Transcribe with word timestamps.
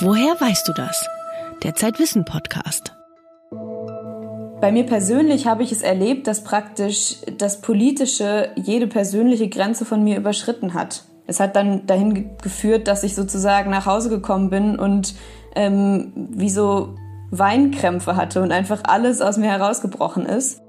Woher 0.00 0.40
weißt 0.40 0.68
du 0.68 0.72
das? 0.72 1.08
Der 1.64 1.74
Zeitwissen 1.74 2.24
Podcast. 2.24 2.94
Bei 4.60 4.70
mir 4.70 4.86
persönlich 4.86 5.48
habe 5.48 5.64
ich 5.64 5.72
es 5.72 5.82
erlebt, 5.82 6.28
dass 6.28 6.44
praktisch 6.44 7.16
das 7.36 7.60
Politische 7.60 8.50
jede 8.54 8.86
persönliche 8.86 9.48
Grenze 9.48 9.84
von 9.84 10.04
mir 10.04 10.16
überschritten 10.16 10.72
hat. 10.72 11.02
Es 11.26 11.40
hat 11.40 11.56
dann 11.56 11.84
dahin 11.86 12.36
geführt, 12.40 12.86
dass 12.86 13.02
ich 13.02 13.16
sozusagen 13.16 13.72
nach 13.72 13.86
Hause 13.86 14.08
gekommen 14.08 14.50
bin 14.50 14.78
und 14.78 15.16
ähm, 15.56 16.12
wie 16.14 16.50
so 16.50 16.94
Weinkrämpfe 17.32 18.14
hatte 18.14 18.40
und 18.40 18.52
einfach 18.52 18.82
alles 18.84 19.20
aus 19.20 19.36
mir 19.36 19.50
herausgebrochen 19.50 20.26
ist. 20.26 20.60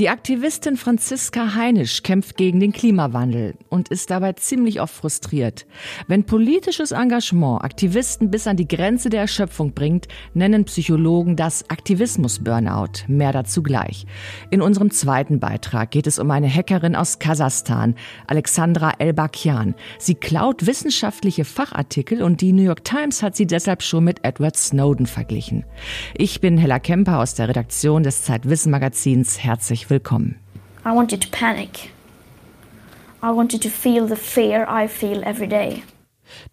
Die 0.00 0.08
Aktivistin 0.08 0.76
Franziska 0.76 1.54
Heinisch 1.54 2.02
kämpft 2.02 2.36
gegen 2.36 2.58
den 2.58 2.72
Klimawandel 2.72 3.54
und 3.68 3.90
ist 3.90 4.10
dabei 4.10 4.32
ziemlich 4.32 4.80
oft 4.80 4.92
frustriert. 4.92 5.66
Wenn 6.08 6.24
politisches 6.24 6.90
Engagement 6.90 7.62
Aktivisten 7.62 8.28
bis 8.28 8.48
an 8.48 8.56
die 8.56 8.66
Grenze 8.66 9.08
der 9.08 9.20
Erschöpfung 9.20 9.72
bringt, 9.72 10.08
nennen 10.32 10.64
Psychologen 10.64 11.36
das 11.36 11.70
Aktivismus-Burnout. 11.70 13.06
Mehr 13.06 13.30
dazu 13.30 13.62
gleich. 13.62 14.04
In 14.50 14.62
unserem 14.62 14.90
zweiten 14.90 15.38
Beitrag 15.38 15.92
geht 15.92 16.08
es 16.08 16.18
um 16.18 16.28
eine 16.32 16.52
Hackerin 16.52 16.96
aus 16.96 17.20
Kasachstan, 17.20 17.94
Alexandra 18.26 18.94
Elbakian. 18.98 19.76
Sie 20.00 20.16
klaut 20.16 20.66
wissenschaftliche 20.66 21.44
Fachartikel 21.44 22.20
und 22.20 22.40
die 22.40 22.52
New 22.52 22.64
York 22.64 22.82
Times 22.82 23.22
hat 23.22 23.36
sie 23.36 23.46
deshalb 23.46 23.80
schon 23.80 24.02
mit 24.02 24.24
Edward 24.24 24.56
Snowden 24.56 25.06
verglichen. 25.06 25.64
Ich 26.16 26.40
bin 26.40 26.58
Hella 26.58 26.80
Kemper 26.80 27.20
aus 27.20 27.34
der 27.34 27.48
Redaktion 27.48 28.02
des 28.02 28.24
Zeitwissen 28.24 28.72
Magazins. 28.72 29.38
Herzlich 29.38 29.83
willkommen. 29.90 30.36
I 30.84 30.90
want 30.90 31.12
you 31.12 31.18
to 31.18 31.28
panic. 31.30 31.90
I 33.22 33.28
want 33.28 33.52
you 33.52 33.58
to 33.58 33.70
feel 33.70 34.06
the 34.06 34.16
fear 34.16 34.66
I 34.68 34.86
feel 34.86 35.22
every 35.24 35.48
day. 35.48 35.82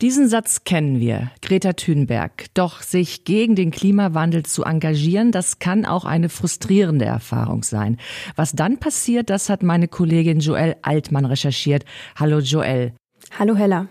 Diesen 0.01 0.29
Satz 0.29 0.63
kennen 0.63 0.99
wir, 0.99 1.31
Greta 1.41 1.73
Thunberg. 1.73 2.45
Doch 2.53 2.81
sich 2.81 3.23
gegen 3.23 3.55
den 3.55 3.71
Klimawandel 3.71 4.43
zu 4.43 4.63
engagieren, 4.63 5.31
das 5.31 5.59
kann 5.59 5.85
auch 5.85 6.05
eine 6.05 6.29
frustrierende 6.29 7.05
Erfahrung 7.05 7.63
sein. 7.63 7.97
Was 8.35 8.53
dann 8.53 8.77
passiert, 8.77 9.29
das 9.29 9.49
hat 9.49 9.63
meine 9.63 9.87
Kollegin 9.87 10.39
Joelle 10.39 10.77
Altmann 10.81 11.25
recherchiert. 11.25 11.85
Hallo 12.15 12.39
Joelle. 12.39 12.93
Hallo 13.37 13.55
Hella. 13.55 13.87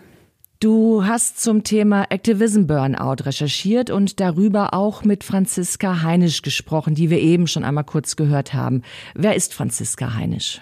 Du 0.61 1.03
hast 1.03 1.41
zum 1.41 1.63
Thema 1.63 2.05
Activism 2.11 2.67
Burnout 2.67 3.23
recherchiert 3.23 3.89
und 3.89 4.19
darüber 4.19 4.75
auch 4.75 5.03
mit 5.03 5.23
Franziska 5.23 6.03
Heinisch 6.03 6.43
gesprochen, 6.43 6.93
die 6.93 7.09
wir 7.09 7.19
eben 7.19 7.47
schon 7.47 7.63
einmal 7.63 7.83
kurz 7.83 8.15
gehört 8.15 8.53
haben. 8.53 8.83
Wer 9.15 9.35
ist 9.35 9.55
Franziska 9.55 10.13
Heinisch? 10.13 10.61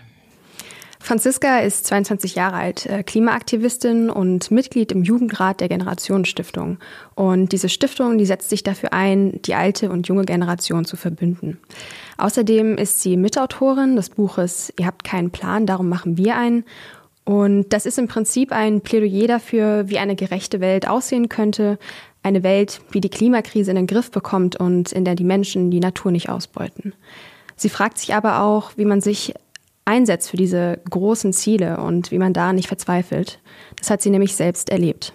Franziska 1.02 1.60
ist 1.60 1.86
22 1.88 2.36
Jahre 2.36 2.56
alt, 2.56 2.86
äh, 2.86 3.04
Klimaaktivistin 3.04 4.10
und 4.10 4.52
Mitglied 4.52 4.94
im 4.94 5.04
Jugendrat 5.04 5.60
der 5.60 5.68
Generationenstiftung. 5.68 6.78
Und 7.16 7.52
diese 7.52 7.68
Stiftung, 7.68 8.18
die 8.18 8.26
setzt 8.26 8.50
sich 8.50 8.64
dafür 8.64 8.94
ein, 8.94 9.42
die 9.44 9.56
alte 9.56 9.90
und 9.90 10.08
junge 10.08 10.24
Generation 10.24 10.86
zu 10.86 10.96
verbünden. 10.96 11.58
Außerdem 12.18 12.78
ist 12.78 13.02
sie 13.02 13.18
Mitautorin 13.18 13.98
des 13.98 14.12
Buches 14.12 14.74
Ihr 14.78 14.86
habt 14.86 15.04
keinen 15.04 15.32
Plan, 15.32 15.66
darum 15.66 15.90
machen 15.90 16.18
wir 16.18 16.38
einen 16.38 16.64
und 17.30 17.74
das 17.74 17.86
ist 17.86 18.00
im 18.00 18.08
Prinzip 18.08 18.52
ein 18.52 18.82
Plädoyer 18.82 19.28
dafür, 19.28 19.88
wie 19.88 20.00
eine 20.00 20.16
gerechte 20.16 20.62
Welt 20.62 20.88
aussehen 20.88 21.30
könnte. 21.30 21.78
Eine 22.24 22.42
Welt, 22.42 22.82
die 22.96 23.02
die 23.02 23.10
Klimakrise 23.10 23.70
in 23.70 23.76
den 23.76 23.86
Griff 23.86 24.10
bekommt 24.10 24.60
und 24.60 24.92
in 24.92 25.06
der 25.06 25.14
die 25.14 25.24
Menschen 25.24 25.70
die 25.70 25.80
Natur 25.80 26.12
nicht 26.12 26.30
ausbeuten. 26.30 26.96
Sie 27.56 27.70
fragt 27.70 28.00
sich 28.00 28.16
aber 28.16 28.42
auch, 28.42 28.72
wie 28.78 28.86
man 28.86 29.00
sich 29.00 29.36
einsetzt 29.86 30.32
für 30.32 30.38
diese 30.38 30.80
großen 30.90 31.32
Ziele 31.32 31.78
und 31.78 32.10
wie 32.10 32.18
man 32.18 32.34
da 32.34 32.52
nicht 32.52 32.68
verzweifelt. 32.68 33.40
Das 33.78 33.92
hat 33.92 34.02
sie 34.02 34.10
nämlich 34.10 34.36
selbst 34.36 34.72
erlebt. 34.72 35.14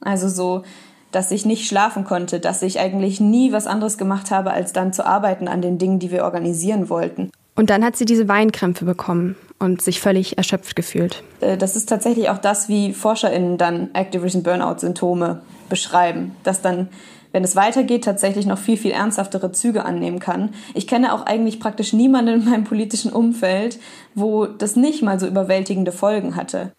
Also 0.00 0.28
so, 0.28 0.62
dass 1.10 1.32
ich 1.32 1.46
nicht 1.46 1.66
schlafen 1.66 2.04
konnte, 2.04 2.38
dass 2.38 2.62
ich 2.62 2.78
eigentlich 2.78 3.18
nie 3.18 3.50
was 3.50 3.66
anderes 3.66 3.98
gemacht 3.98 4.30
habe, 4.30 4.52
als 4.52 4.72
dann 4.72 4.92
zu 4.92 5.04
arbeiten 5.04 5.48
an 5.48 5.62
den 5.62 5.78
Dingen, 5.78 5.98
die 5.98 6.12
wir 6.12 6.22
organisieren 6.22 6.88
wollten. 6.88 7.28
Und 7.56 7.70
dann 7.70 7.84
hat 7.84 7.96
sie 7.96 8.04
diese 8.04 8.28
Weinkrämpfe 8.28 8.84
bekommen 8.84 9.34
und 9.60 9.80
sich 9.80 10.00
völlig 10.00 10.36
erschöpft 10.36 10.74
gefühlt. 10.74 11.22
Äh, 11.40 11.56
das 11.56 11.76
ist 11.76 11.88
tatsächlich 11.88 12.28
auch 12.30 12.38
das, 12.38 12.68
wie 12.68 12.92
ForscherInnen 12.92 13.58
dann 13.58 13.90
Activision 13.94 14.42
Burnout-Symptome 14.42 15.42
beschreiben, 15.68 16.34
dass 16.42 16.60
dann 16.60 16.88
wenn 17.32 17.44
es 17.44 17.54
weitergeht, 17.54 18.04
tatsächlich 18.04 18.46
noch 18.46 18.58
viel, 18.58 18.76
viel 18.76 18.90
ernsthaftere 18.90 19.52
Züge 19.52 19.84
annehmen 19.84 20.18
kann. 20.18 20.50
Ich 20.74 20.88
kenne 20.88 21.14
auch 21.14 21.26
eigentlich 21.26 21.60
praktisch 21.60 21.92
niemanden 21.92 22.40
in 22.40 22.50
meinem 22.50 22.64
politischen 22.64 23.12
Umfeld, 23.12 23.78
wo 24.16 24.46
das 24.46 24.74
nicht 24.74 25.02
mal 25.02 25.20
so 25.20 25.28
überwältigende 25.28 25.92
Folgen 25.92 26.34
hatte. 26.34 26.72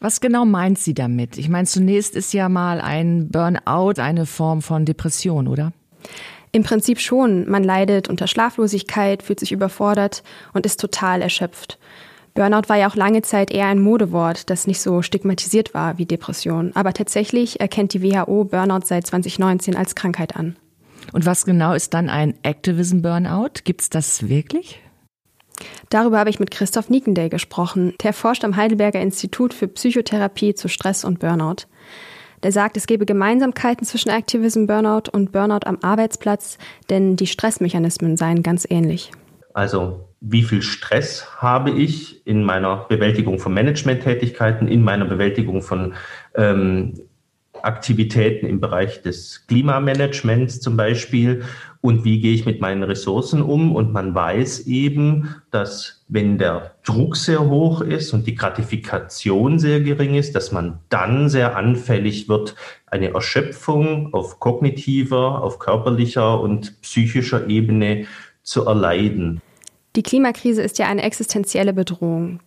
Was 0.00 0.20
genau 0.20 0.44
meint 0.44 0.78
sie 0.78 0.94
damit? 0.94 1.36
Ich 1.38 1.48
meine, 1.48 1.66
zunächst 1.66 2.14
ist 2.14 2.32
ja 2.32 2.48
mal 2.48 2.80
ein 2.80 3.28
Burnout 3.28 4.00
eine 4.00 4.26
Form 4.26 4.62
von 4.62 4.84
Depression, 4.84 5.48
oder? 5.48 5.72
Im 6.52 6.62
Prinzip 6.62 7.00
schon. 7.00 7.48
Man 7.50 7.64
leidet 7.64 8.08
unter 8.08 8.26
Schlaflosigkeit, 8.26 9.22
fühlt 9.22 9.40
sich 9.40 9.52
überfordert 9.52 10.22
und 10.54 10.64
ist 10.64 10.80
total 10.80 11.20
erschöpft. 11.20 11.78
Burnout 12.38 12.68
war 12.68 12.76
ja 12.76 12.88
auch 12.88 12.94
lange 12.94 13.22
Zeit 13.22 13.50
eher 13.50 13.66
ein 13.66 13.80
Modewort, 13.80 14.48
das 14.48 14.68
nicht 14.68 14.80
so 14.80 15.02
stigmatisiert 15.02 15.74
war 15.74 15.98
wie 15.98 16.06
Depression. 16.06 16.70
Aber 16.76 16.92
tatsächlich 16.92 17.58
erkennt 17.58 17.94
die 17.94 18.00
WHO 18.00 18.44
Burnout 18.44 18.82
seit 18.84 19.08
2019 19.08 19.74
als 19.74 19.96
Krankheit 19.96 20.36
an. 20.36 20.54
Und 21.12 21.26
was 21.26 21.44
genau 21.44 21.72
ist 21.72 21.94
dann 21.94 22.08
ein 22.08 22.34
Activism 22.44 23.02
Burnout? 23.02 23.62
Gibt's 23.64 23.90
das 23.90 24.28
wirklich? 24.28 24.80
Darüber 25.90 26.20
habe 26.20 26.30
ich 26.30 26.38
mit 26.38 26.52
Christoph 26.52 26.90
Niekendey 26.90 27.28
gesprochen. 27.28 27.94
Der 28.04 28.12
forscht 28.12 28.44
am 28.44 28.54
Heidelberger 28.54 29.00
Institut 29.00 29.52
für 29.52 29.66
Psychotherapie 29.66 30.54
zu 30.54 30.68
Stress 30.68 31.02
und 31.04 31.18
Burnout. 31.18 31.66
Der 32.44 32.52
sagt, 32.52 32.76
es 32.76 32.86
gebe 32.86 33.04
Gemeinsamkeiten 33.04 33.84
zwischen 33.84 34.10
Activism 34.10 34.66
Burnout 34.66 35.10
und 35.10 35.32
Burnout 35.32 35.66
am 35.66 35.78
Arbeitsplatz, 35.82 36.58
denn 36.88 37.16
die 37.16 37.26
Stressmechanismen 37.26 38.16
seien 38.16 38.44
ganz 38.44 38.64
ähnlich. 38.70 39.10
Also 39.54 40.07
wie 40.20 40.42
viel 40.42 40.62
Stress 40.62 41.40
habe 41.40 41.70
ich 41.70 42.26
in 42.26 42.42
meiner 42.42 42.86
Bewältigung 42.88 43.38
von 43.38 43.54
Managementtätigkeiten, 43.54 44.66
in 44.68 44.82
meiner 44.82 45.04
Bewältigung 45.04 45.62
von 45.62 45.94
ähm, 46.34 46.94
Aktivitäten 47.62 48.46
im 48.46 48.60
Bereich 48.60 49.02
des 49.02 49.46
Klimamanagements 49.46 50.60
zum 50.60 50.76
Beispiel 50.76 51.42
und 51.80 52.04
wie 52.04 52.20
gehe 52.20 52.34
ich 52.34 52.46
mit 52.46 52.60
meinen 52.60 52.82
Ressourcen 52.82 53.42
um. 53.42 53.74
Und 53.74 53.92
man 53.92 54.14
weiß 54.14 54.66
eben, 54.66 55.34
dass 55.50 56.04
wenn 56.08 56.38
der 56.38 56.74
Druck 56.84 57.16
sehr 57.16 57.48
hoch 57.48 57.80
ist 57.80 58.12
und 58.12 58.26
die 58.26 58.34
Gratifikation 58.34 59.58
sehr 59.58 59.80
gering 59.80 60.14
ist, 60.14 60.34
dass 60.34 60.52
man 60.52 60.80
dann 60.88 61.28
sehr 61.28 61.56
anfällig 61.56 62.28
wird, 62.28 62.54
eine 62.86 63.12
Erschöpfung 63.14 64.12
auf 64.14 64.40
kognitiver, 64.40 65.42
auf 65.42 65.58
körperlicher 65.58 66.40
und 66.40 66.80
psychischer 66.82 67.48
Ebene 67.48 68.06
zu 68.42 68.66
erleiden. 68.66 69.40
Die 69.98 70.04
Klimakrise 70.04 70.62
ist 70.62 70.78
ja 70.78 70.86
eine 70.86 71.02
existenzielle 71.02 71.72
Bedrohung, 71.72 72.38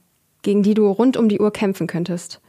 gegen 0.42 0.64
die 0.64 0.74
du 0.74 0.90
rund 0.90 1.18
um 1.18 1.28
die 1.28 1.42
Uhr 1.42 1.52
kämpfen 1.52 1.86
könntest. 1.86 2.40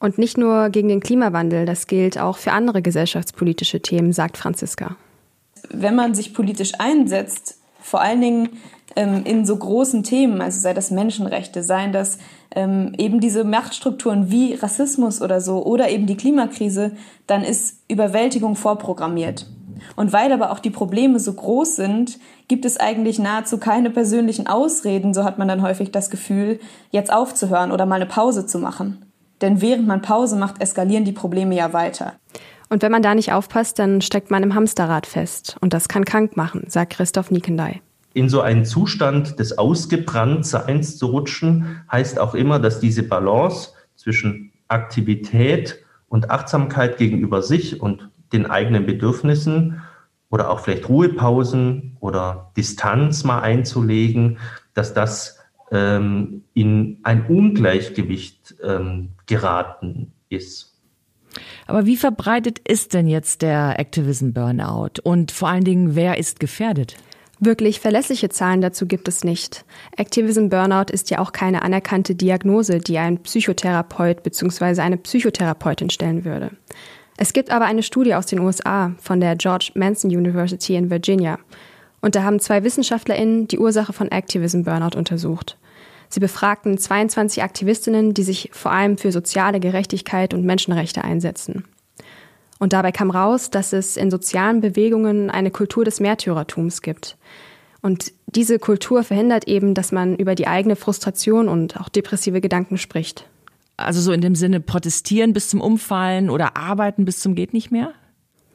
Und 0.00 0.18
nicht 0.18 0.38
nur 0.38 0.70
gegen 0.70 0.88
den 0.88 0.98
Klimawandel, 0.98 1.66
das 1.66 1.86
gilt 1.86 2.18
auch 2.18 2.36
für 2.36 2.50
andere 2.50 2.82
gesellschaftspolitische 2.82 3.78
Themen, 3.80 4.12
sagt 4.12 4.36
Franziska. 4.36 4.96
Wenn 5.68 5.94
man 5.94 6.16
sich 6.16 6.34
politisch 6.34 6.72
einsetzt, 6.80 7.60
vor 7.80 8.00
allen 8.00 8.20
Dingen 8.20 8.48
ähm, 8.96 9.22
in 9.24 9.46
so 9.46 9.54
großen 9.54 10.02
Themen, 10.02 10.40
also 10.40 10.58
sei 10.58 10.74
das 10.74 10.90
Menschenrechte, 10.90 11.62
seien 11.62 11.92
das 11.92 12.18
ähm, 12.52 12.92
eben 12.98 13.20
diese 13.20 13.44
Machtstrukturen 13.44 14.32
wie 14.32 14.54
Rassismus 14.54 15.22
oder 15.22 15.40
so 15.40 15.64
oder 15.64 15.90
eben 15.90 16.06
die 16.06 16.16
Klimakrise, 16.16 16.96
dann 17.28 17.44
ist 17.44 17.84
Überwältigung 17.86 18.56
vorprogrammiert. 18.56 19.46
Und 19.96 20.12
weil 20.12 20.32
aber 20.32 20.50
auch 20.50 20.58
die 20.58 20.70
Probleme 20.70 21.18
so 21.18 21.32
groß 21.32 21.76
sind, 21.76 22.18
gibt 22.48 22.64
es 22.64 22.78
eigentlich 22.78 23.18
nahezu 23.18 23.58
keine 23.58 23.90
persönlichen 23.90 24.46
Ausreden, 24.46 25.14
so 25.14 25.24
hat 25.24 25.38
man 25.38 25.48
dann 25.48 25.62
häufig 25.62 25.90
das 25.92 26.10
Gefühl, 26.10 26.60
jetzt 26.90 27.12
aufzuhören 27.12 27.72
oder 27.72 27.86
mal 27.86 27.96
eine 27.96 28.06
Pause 28.06 28.46
zu 28.46 28.58
machen. 28.58 29.04
Denn 29.40 29.62
während 29.62 29.86
man 29.86 30.02
Pause 30.02 30.36
macht, 30.36 30.60
eskalieren 30.60 31.04
die 31.04 31.12
Probleme 31.12 31.54
ja 31.54 31.72
weiter. 31.72 32.14
Und 32.68 32.82
wenn 32.82 32.92
man 32.92 33.02
da 33.02 33.14
nicht 33.14 33.32
aufpasst, 33.32 33.78
dann 33.78 34.00
steckt 34.00 34.30
man 34.30 34.42
im 34.42 34.54
Hamsterrad 34.54 35.06
fest. 35.06 35.56
Und 35.60 35.72
das 35.72 35.88
kann 35.88 36.04
krank 36.04 36.36
machen, 36.36 36.64
sagt 36.68 36.92
Christoph 36.92 37.30
Niekendey. 37.30 37.80
In 38.12 38.28
so 38.28 38.40
einen 38.40 38.64
Zustand 38.64 39.38
des 39.38 39.56
Ausgebranntseins 39.56 40.98
zu 40.98 41.06
rutschen, 41.06 41.82
heißt 41.90 42.18
auch 42.18 42.34
immer, 42.34 42.58
dass 42.58 42.80
diese 42.80 43.02
Balance 43.02 43.70
zwischen 43.96 44.52
Aktivität 44.68 45.84
und 46.08 46.30
Achtsamkeit 46.30 46.98
gegenüber 46.98 47.42
sich 47.42 47.80
und 47.80 48.09
den 48.32 48.46
eigenen 48.46 48.86
Bedürfnissen 48.86 49.82
oder 50.30 50.50
auch 50.50 50.60
vielleicht 50.60 50.88
Ruhepausen 50.88 51.96
oder 52.00 52.52
Distanz 52.56 53.24
mal 53.24 53.40
einzulegen, 53.40 54.38
dass 54.74 54.94
das 54.94 55.38
ähm, 55.72 56.44
in 56.54 56.98
ein 57.02 57.26
Ungleichgewicht 57.26 58.56
ähm, 58.62 59.10
geraten 59.26 60.12
ist. 60.28 60.70
Aber 61.66 61.86
wie 61.86 61.96
verbreitet 61.96 62.58
ist 62.58 62.94
denn 62.94 63.06
jetzt 63.06 63.42
der 63.42 63.78
Activism 63.78 64.32
Burnout? 64.32 65.00
Und 65.02 65.30
vor 65.30 65.48
allen 65.48 65.64
Dingen, 65.64 65.94
wer 65.94 66.18
ist 66.18 66.40
gefährdet? 66.40 66.96
Wirklich 67.38 67.80
verlässliche 67.80 68.28
Zahlen 68.28 68.60
dazu 68.60 68.86
gibt 68.86 69.08
es 69.08 69.24
nicht. 69.24 69.64
Activism 69.96 70.48
Burnout 70.48 70.92
ist 70.92 71.08
ja 71.10 71.20
auch 71.20 71.32
keine 71.32 71.62
anerkannte 71.62 72.14
Diagnose, 72.14 72.80
die 72.80 72.98
ein 72.98 73.22
Psychotherapeut 73.22 74.22
bzw. 74.22 74.80
eine 74.82 74.98
Psychotherapeutin 74.98 75.88
stellen 75.88 76.24
würde. 76.24 76.50
Es 77.22 77.34
gibt 77.34 77.50
aber 77.50 77.66
eine 77.66 77.82
Studie 77.82 78.14
aus 78.14 78.24
den 78.24 78.40
USA 78.40 78.92
von 78.98 79.20
der 79.20 79.36
George 79.36 79.72
Manson 79.74 80.10
University 80.10 80.74
in 80.74 80.88
Virginia. 80.88 81.38
Und 82.00 82.14
da 82.14 82.22
haben 82.22 82.40
zwei 82.40 82.64
WissenschaftlerInnen 82.64 83.46
die 83.46 83.58
Ursache 83.58 83.92
von 83.92 84.10
Activism 84.10 84.62
Burnout 84.62 84.96
untersucht. 84.96 85.58
Sie 86.08 86.18
befragten 86.18 86.78
22 86.78 87.42
Aktivistinnen, 87.42 88.14
die 88.14 88.22
sich 88.22 88.48
vor 88.54 88.72
allem 88.72 88.96
für 88.96 89.12
soziale 89.12 89.60
Gerechtigkeit 89.60 90.32
und 90.32 90.46
Menschenrechte 90.46 91.04
einsetzen. 91.04 91.64
Und 92.58 92.72
dabei 92.72 92.90
kam 92.90 93.10
raus, 93.10 93.50
dass 93.50 93.74
es 93.74 93.98
in 93.98 94.10
sozialen 94.10 94.62
Bewegungen 94.62 95.28
eine 95.28 95.50
Kultur 95.50 95.84
des 95.84 96.00
Märtyrertums 96.00 96.80
gibt. 96.80 97.18
Und 97.82 98.14
diese 98.28 98.58
Kultur 98.58 99.04
verhindert 99.04 99.46
eben, 99.46 99.74
dass 99.74 99.92
man 99.92 100.16
über 100.16 100.34
die 100.34 100.46
eigene 100.46 100.74
Frustration 100.74 101.50
und 101.50 101.78
auch 101.78 101.90
depressive 101.90 102.40
Gedanken 102.40 102.78
spricht. 102.78 103.26
Also 103.80 104.00
so 104.00 104.12
in 104.12 104.20
dem 104.20 104.34
Sinne 104.34 104.60
protestieren 104.60 105.32
bis 105.32 105.48
zum 105.48 105.60
Umfallen 105.60 106.30
oder 106.30 106.56
arbeiten 106.56 107.04
bis 107.04 107.20
zum 107.20 107.34
geht 107.34 107.52
nicht 107.52 107.70
mehr? 107.70 107.92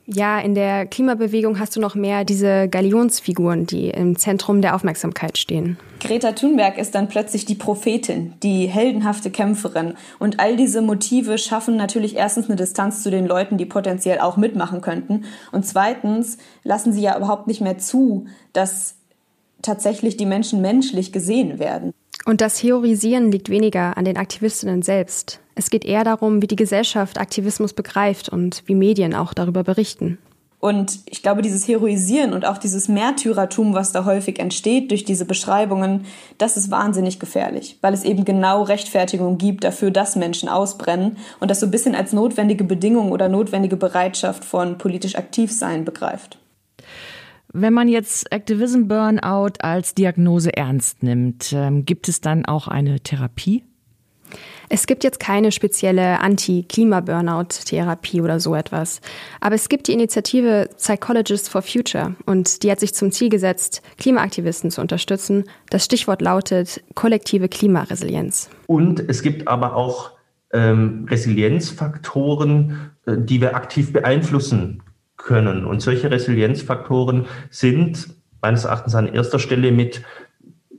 Ja, 0.07 0.39
in 0.39 0.53
der 0.53 0.85
Klimabewegung 0.85 1.59
hast 1.59 1.75
du 1.75 1.79
noch 1.79 1.95
mehr 1.95 2.25
diese 2.25 2.69
Galionsfiguren, 2.69 3.65
die 3.65 3.89
im 3.89 4.15
Zentrum 4.17 4.61
der 4.61 4.75
Aufmerksamkeit 4.75 5.39
stehen. 5.39 5.77
Greta 5.99 6.33
Thunberg 6.33 6.77
ist 6.77 6.93
dann 6.93 7.07
plötzlich 7.07 7.45
die 7.45 7.55
Prophetin, 7.55 8.35
die 8.43 8.67
heldenhafte 8.67 9.31
Kämpferin. 9.31 9.95
Und 10.19 10.39
all 10.39 10.57
diese 10.57 10.83
Motive 10.83 11.39
schaffen 11.39 11.75
natürlich 11.75 12.15
erstens 12.15 12.45
eine 12.45 12.55
Distanz 12.55 13.01
zu 13.01 13.09
den 13.09 13.25
Leuten, 13.25 13.57
die 13.57 13.65
potenziell 13.65 14.19
auch 14.19 14.37
mitmachen 14.37 14.81
könnten. 14.81 15.25
Und 15.51 15.65
zweitens 15.65 16.37
lassen 16.63 16.93
sie 16.93 17.01
ja 17.01 17.17
überhaupt 17.17 17.47
nicht 17.47 17.61
mehr 17.61 17.79
zu, 17.79 18.27
dass 18.53 18.97
tatsächlich 19.63 20.17
die 20.17 20.27
Menschen 20.27 20.61
menschlich 20.61 21.11
gesehen 21.13 21.57
werden. 21.57 21.93
Und 22.25 22.41
das 22.41 22.57
Theorisieren 22.57 23.31
liegt 23.31 23.49
weniger 23.49 23.97
an 23.97 24.05
den 24.05 24.17
Aktivistinnen 24.17 24.81
selbst. 24.81 25.39
Es 25.53 25.69
geht 25.69 25.85
eher 25.85 26.03
darum, 26.03 26.41
wie 26.41 26.47
die 26.47 26.55
Gesellschaft 26.55 27.19
Aktivismus 27.19 27.73
begreift 27.73 28.29
und 28.29 28.63
wie 28.65 28.75
Medien 28.75 29.13
auch 29.13 29.33
darüber 29.33 29.63
berichten. 29.63 30.17
Und 30.59 31.01
ich 31.05 31.21
glaube, 31.21 31.43
dieses 31.43 31.67
Heroisieren 31.67 32.33
und 32.33 32.43
auch 32.43 32.57
dieses 32.57 32.87
Märtyrertum, 32.87 33.75
was 33.75 33.91
da 33.91 34.03
häufig 34.05 34.39
entsteht 34.39 34.89
durch 34.89 35.03
diese 35.03 35.25
Beschreibungen, 35.25 36.05
das 36.39 36.57
ist 36.57 36.71
wahnsinnig 36.71 37.19
gefährlich, 37.19 37.77
weil 37.81 37.93
es 37.93 38.03
eben 38.03 38.25
genau 38.25 38.63
Rechtfertigung 38.63 39.37
gibt 39.37 39.63
dafür, 39.63 39.91
dass 39.91 40.15
Menschen 40.15 40.49
ausbrennen 40.49 41.17
und 41.39 41.51
das 41.51 41.59
so 41.59 41.67
ein 41.67 41.71
bisschen 41.71 41.93
als 41.93 42.13
notwendige 42.13 42.63
Bedingung 42.63 43.11
oder 43.11 43.29
notwendige 43.29 43.77
Bereitschaft 43.77 44.43
von 44.43 44.79
politisch 44.79 45.15
aktiv 45.15 45.51
sein 45.51 45.85
begreift. 45.85 46.39
Wenn 47.57 47.71
man 47.71 47.87
jetzt 47.87 48.33
Activism 48.33 48.89
Burnout 48.89 49.53
als 49.59 49.95
Diagnose 49.95 50.57
ernst 50.57 51.03
nimmt, 51.03 51.53
ähm, 51.53 51.85
gibt 51.85 52.09
es 52.09 52.19
dann 52.19 52.43
auch 52.43 52.67
eine 52.67 52.99
Therapie? 52.99 53.63
Es 54.67 54.87
gibt 54.87 55.05
jetzt 55.05 55.21
keine 55.21 55.53
spezielle 55.53 56.19
Anti-Klima-Burnout-Therapie 56.19 58.19
oder 58.19 58.41
so 58.41 58.55
etwas. 58.55 58.99
Aber 59.39 59.55
es 59.55 59.69
gibt 59.69 59.87
die 59.87 59.93
Initiative 59.93 60.67
Psychologists 60.75 61.47
for 61.47 61.61
Future 61.61 62.15
und 62.25 62.61
die 62.61 62.69
hat 62.69 62.81
sich 62.81 62.93
zum 62.93 63.13
Ziel 63.13 63.29
gesetzt, 63.29 63.81
Klimaaktivisten 63.99 64.69
zu 64.69 64.81
unterstützen. 64.81 65.45
Das 65.69 65.85
Stichwort 65.85 66.21
lautet 66.21 66.83
kollektive 66.93 67.47
Klimaresilienz. 67.47 68.49
Und 68.67 68.99
es 69.07 69.21
gibt 69.21 69.47
aber 69.47 69.77
auch 69.77 70.11
ähm, 70.51 71.05
Resilienzfaktoren, 71.09 72.91
äh, 73.05 73.15
die 73.17 73.39
wir 73.39 73.55
aktiv 73.55 73.93
beeinflussen 73.93 74.81
können. 75.25 75.65
Und 75.65 75.81
solche 75.81 76.09
Resilienzfaktoren 76.09 77.25
sind 77.49 78.07
meines 78.41 78.63
Erachtens 78.63 78.95
an 78.95 79.11
erster 79.11 79.39
Stelle 79.39 79.71
mit 79.71 80.01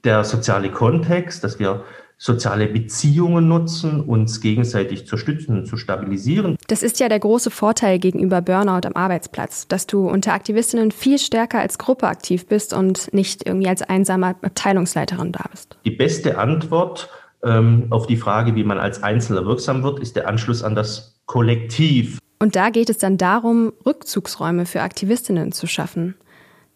der 0.05 0.25
soziale 0.25 0.71
Kontext, 0.71 1.45
dass 1.45 1.59
wir 1.59 1.85
soziale 2.19 2.67
Beziehungen 2.67 3.47
nutzen, 3.47 4.01
uns 4.01 4.41
gegenseitig 4.41 5.07
zu 5.07 5.19
stützen 5.19 5.59
und 5.59 5.67
zu 5.67 5.77
stabilisieren. 5.77 6.57
Das 6.69 6.83
ist 6.83 6.99
ja 6.99 7.11
der 7.11 7.19
große 7.19 7.51
Vorteil 7.51 7.99
gegenüber 7.99 8.41
Burnout 8.41 8.87
am 8.87 8.95
Arbeitsplatz, 8.95 9.69
dass 9.69 9.87
du 9.87 10.09
unter 10.09 10.33
Aktivistinnen 10.33 10.93
viel 10.93 11.19
stärker 11.19 11.59
als 11.59 11.77
Gruppe 11.77 12.07
aktiv 12.07 12.47
bist 12.47 12.73
und 12.73 13.13
nicht 13.13 13.47
irgendwie 13.47 13.69
als 13.69 13.83
einsame 13.83 14.29
Abteilungsleiterin 14.29 15.33
da 15.33 15.45
bist. 15.51 15.77
Die 15.85 15.91
beste 15.91 16.39
Antwort 16.39 17.11
ähm, 17.43 17.89
auf 17.91 18.07
die 18.07 18.17
Frage, 18.17 18.55
wie 18.55 18.65
man 18.65 18.79
als 18.79 19.03
Einzelner 19.03 19.45
wirksam 19.45 19.83
wird, 19.83 19.99
ist 19.99 20.17
der 20.17 20.27
Anschluss 20.27 20.63
an 20.63 20.75
das 20.75 21.21
Kollektiv. 21.27 22.19
Und 22.39 22.57
da 22.57 22.71
geht 22.71 22.91
es 22.91 22.99
dann 22.99 23.17
darum, 23.17 23.73
Rückzugsräume 23.85 24.67
für 24.67 24.83
Aktivistinnen 24.83 25.53
zu 25.53 25.67
schaffen. 25.67 26.15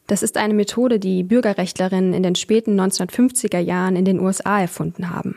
Das 0.06 0.22
ist 0.22 0.36
eine 0.36 0.54
Methode, 0.54 0.98
die 0.98 1.22
Bürgerrechtlerinnen 1.22 2.14
in 2.14 2.22
den 2.22 2.34
späten 2.34 2.80
1950er 2.80 3.58
Jahren 3.58 3.94
in 3.94 4.04
den 4.04 4.18
USA 4.18 4.60
erfunden 4.60 5.10
haben. 5.10 5.36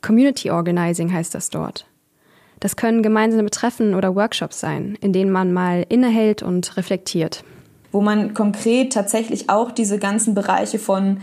Community 0.00 0.50
Organizing 0.50 1.12
heißt 1.12 1.34
das 1.34 1.50
dort. 1.50 1.86
Das 2.58 2.76
können 2.76 3.02
gemeinsame 3.02 3.50
Treffen 3.50 3.94
oder 3.94 4.14
Workshops 4.14 4.60
sein, 4.60 4.96
in 5.00 5.12
denen 5.12 5.30
man 5.30 5.52
mal 5.52 5.84
innehält 5.88 6.42
und 6.42 6.76
reflektiert. 6.76 7.44
Wo 7.90 8.00
man 8.00 8.34
konkret 8.34 8.92
tatsächlich 8.92 9.50
auch 9.50 9.70
diese 9.70 9.98
ganzen 9.98 10.34
Bereiche 10.34 10.78
von, 10.78 11.20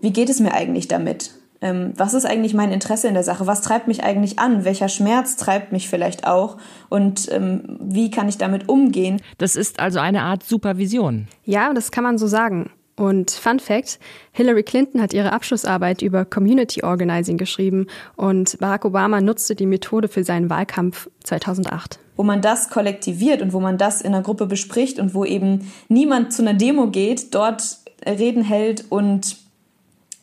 wie 0.00 0.12
geht 0.12 0.28
es 0.28 0.40
mir 0.40 0.52
eigentlich 0.52 0.88
damit? 0.88 1.35
Ähm, 1.60 1.92
was 1.96 2.14
ist 2.14 2.26
eigentlich 2.26 2.54
mein 2.54 2.72
Interesse 2.72 3.08
in 3.08 3.14
der 3.14 3.22
Sache? 3.22 3.46
Was 3.46 3.62
treibt 3.62 3.88
mich 3.88 4.04
eigentlich 4.04 4.38
an? 4.38 4.64
Welcher 4.64 4.88
Schmerz 4.88 5.36
treibt 5.36 5.72
mich 5.72 5.88
vielleicht 5.88 6.26
auch? 6.26 6.58
Und 6.88 7.30
ähm, 7.32 7.78
wie 7.80 8.10
kann 8.10 8.28
ich 8.28 8.38
damit 8.38 8.68
umgehen? 8.68 9.20
Das 9.38 9.56
ist 9.56 9.80
also 9.80 9.98
eine 9.98 10.22
Art 10.22 10.42
Supervision. 10.42 11.28
Ja, 11.44 11.72
das 11.72 11.90
kann 11.90 12.04
man 12.04 12.18
so 12.18 12.26
sagen. 12.26 12.70
Und 12.98 13.30
Fun 13.30 13.60
Fact, 13.60 13.98
Hillary 14.32 14.62
Clinton 14.62 15.02
hat 15.02 15.12
ihre 15.12 15.32
Abschlussarbeit 15.32 16.00
über 16.00 16.24
Community 16.24 16.82
Organizing 16.82 17.36
geschrieben 17.36 17.88
und 18.16 18.58
Barack 18.58 18.86
Obama 18.86 19.20
nutzte 19.20 19.54
die 19.54 19.66
Methode 19.66 20.08
für 20.08 20.24
seinen 20.24 20.48
Wahlkampf 20.48 21.10
2008. 21.24 21.98
Wo 22.16 22.22
man 22.22 22.40
das 22.40 22.70
kollektiviert 22.70 23.42
und 23.42 23.52
wo 23.52 23.60
man 23.60 23.76
das 23.76 24.00
in 24.00 24.14
einer 24.14 24.22
Gruppe 24.22 24.46
bespricht 24.46 24.98
und 24.98 25.12
wo 25.12 25.26
eben 25.26 25.70
niemand 25.88 26.32
zu 26.32 26.40
einer 26.40 26.54
Demo 26.54 26.86
geht, 26.86 27.34
dort 27.34 27.80
Reden 28.06 28.42
hält 28.42 28.86
und 28.90 29.36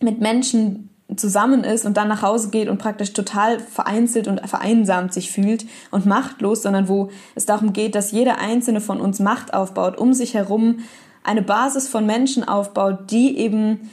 mit 0.01 0.19
Menschen 0.19 0.89
zusammen 1.17 1.63
ist 1.63 1.85
und 1.85 1.97
dann 1.97 2.07
nach 2.07 2.21
Hause 2.21 2.49
geht 2.49 2.69
und 2.69 2.77
praktisch 2.77 3.13
total 3.13 3.59
vereinzelt 3.59 4.27
und 4.27 4.47
vereinsamt 4.47 5.13
sich 5.13 5.31
fühlt 5.31 5.65
und 5.91 6.05
machtlos, 6.05 6.63
sondern 6.63 6.87
wo 6.87 7.09
es 7.35 7.45
darum 7.45 7.73
geht, 7.73 7.95
dass 7.95 8.11
jeder 8.11 8.39
einzelne 8.39 8.81
von 8.81 8.99
uns 8.99 9.19
Macht 9.19 9.53
aufbaut, 9.53 9.97
um 9.97 10.13
sich 10.13 10.33
herum 10.33 10.79
eine 11.23 11.41
Basis 11.41 11.87
von 11.87 12.05
Menschen 12.05 12.47
aufbaut, 12.47 13.11
die 13.11 13.37
eben 13.37 13.89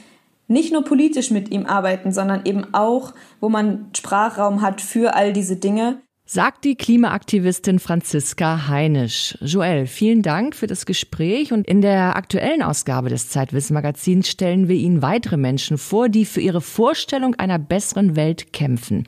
nicht 0.47 0.73
nur 0.73 0.83
politisch 0.83 1.31
mit 1.31 1.49
ihm 1.49 1.65
arbeiten, 1.65 2.11
sondern 2.11 2.41
eben 2.45 2.73
auch, 2.73 3.13
wo 3.39 3.47
man 3.47 3.89
Sprachraum 3.95 4.61
hat 4.61 4.81
für 4.81 5.15
all 5.15 5.31
diese 5.31 5.55
Dinge 5.55 6.01
sagt 6.33 6.63
die 6.63 6.75
Klimaaktivistin 6.75 7.77
Franziska 7.79 8.69
Heinisch. 8.69 9.37
Joel, 9.41 9.85
vielen 9.85 10.21
Dank 10.21 10.55
für 10.55 10.65
das 10.65 10.85
Gespräch 10.85 11.51
und 11.51 11.67
in 11.67 11.81
der 11.81 12.15
aktuellen 12.15 12.61
Ausgabe 12.61 13.09
des 13.09 13.27
Zeitwissen 13.27 13.75
stellen 14.23 14.69
wir 14.69 14.77
Ihnen 14.77 15.01
weitere 15.01 15.35
Menschen 15.35 15.77
vor, 15.77 16.07
die 16.07 16.23
für 16.23 16.39
ihre 16.39 16.61
Vorstellung 16.61 17.35
einer 17.35 17.59
besseren 17.59 18.15
Welt 18.15 18.53
kämpfen. 18.53 19.07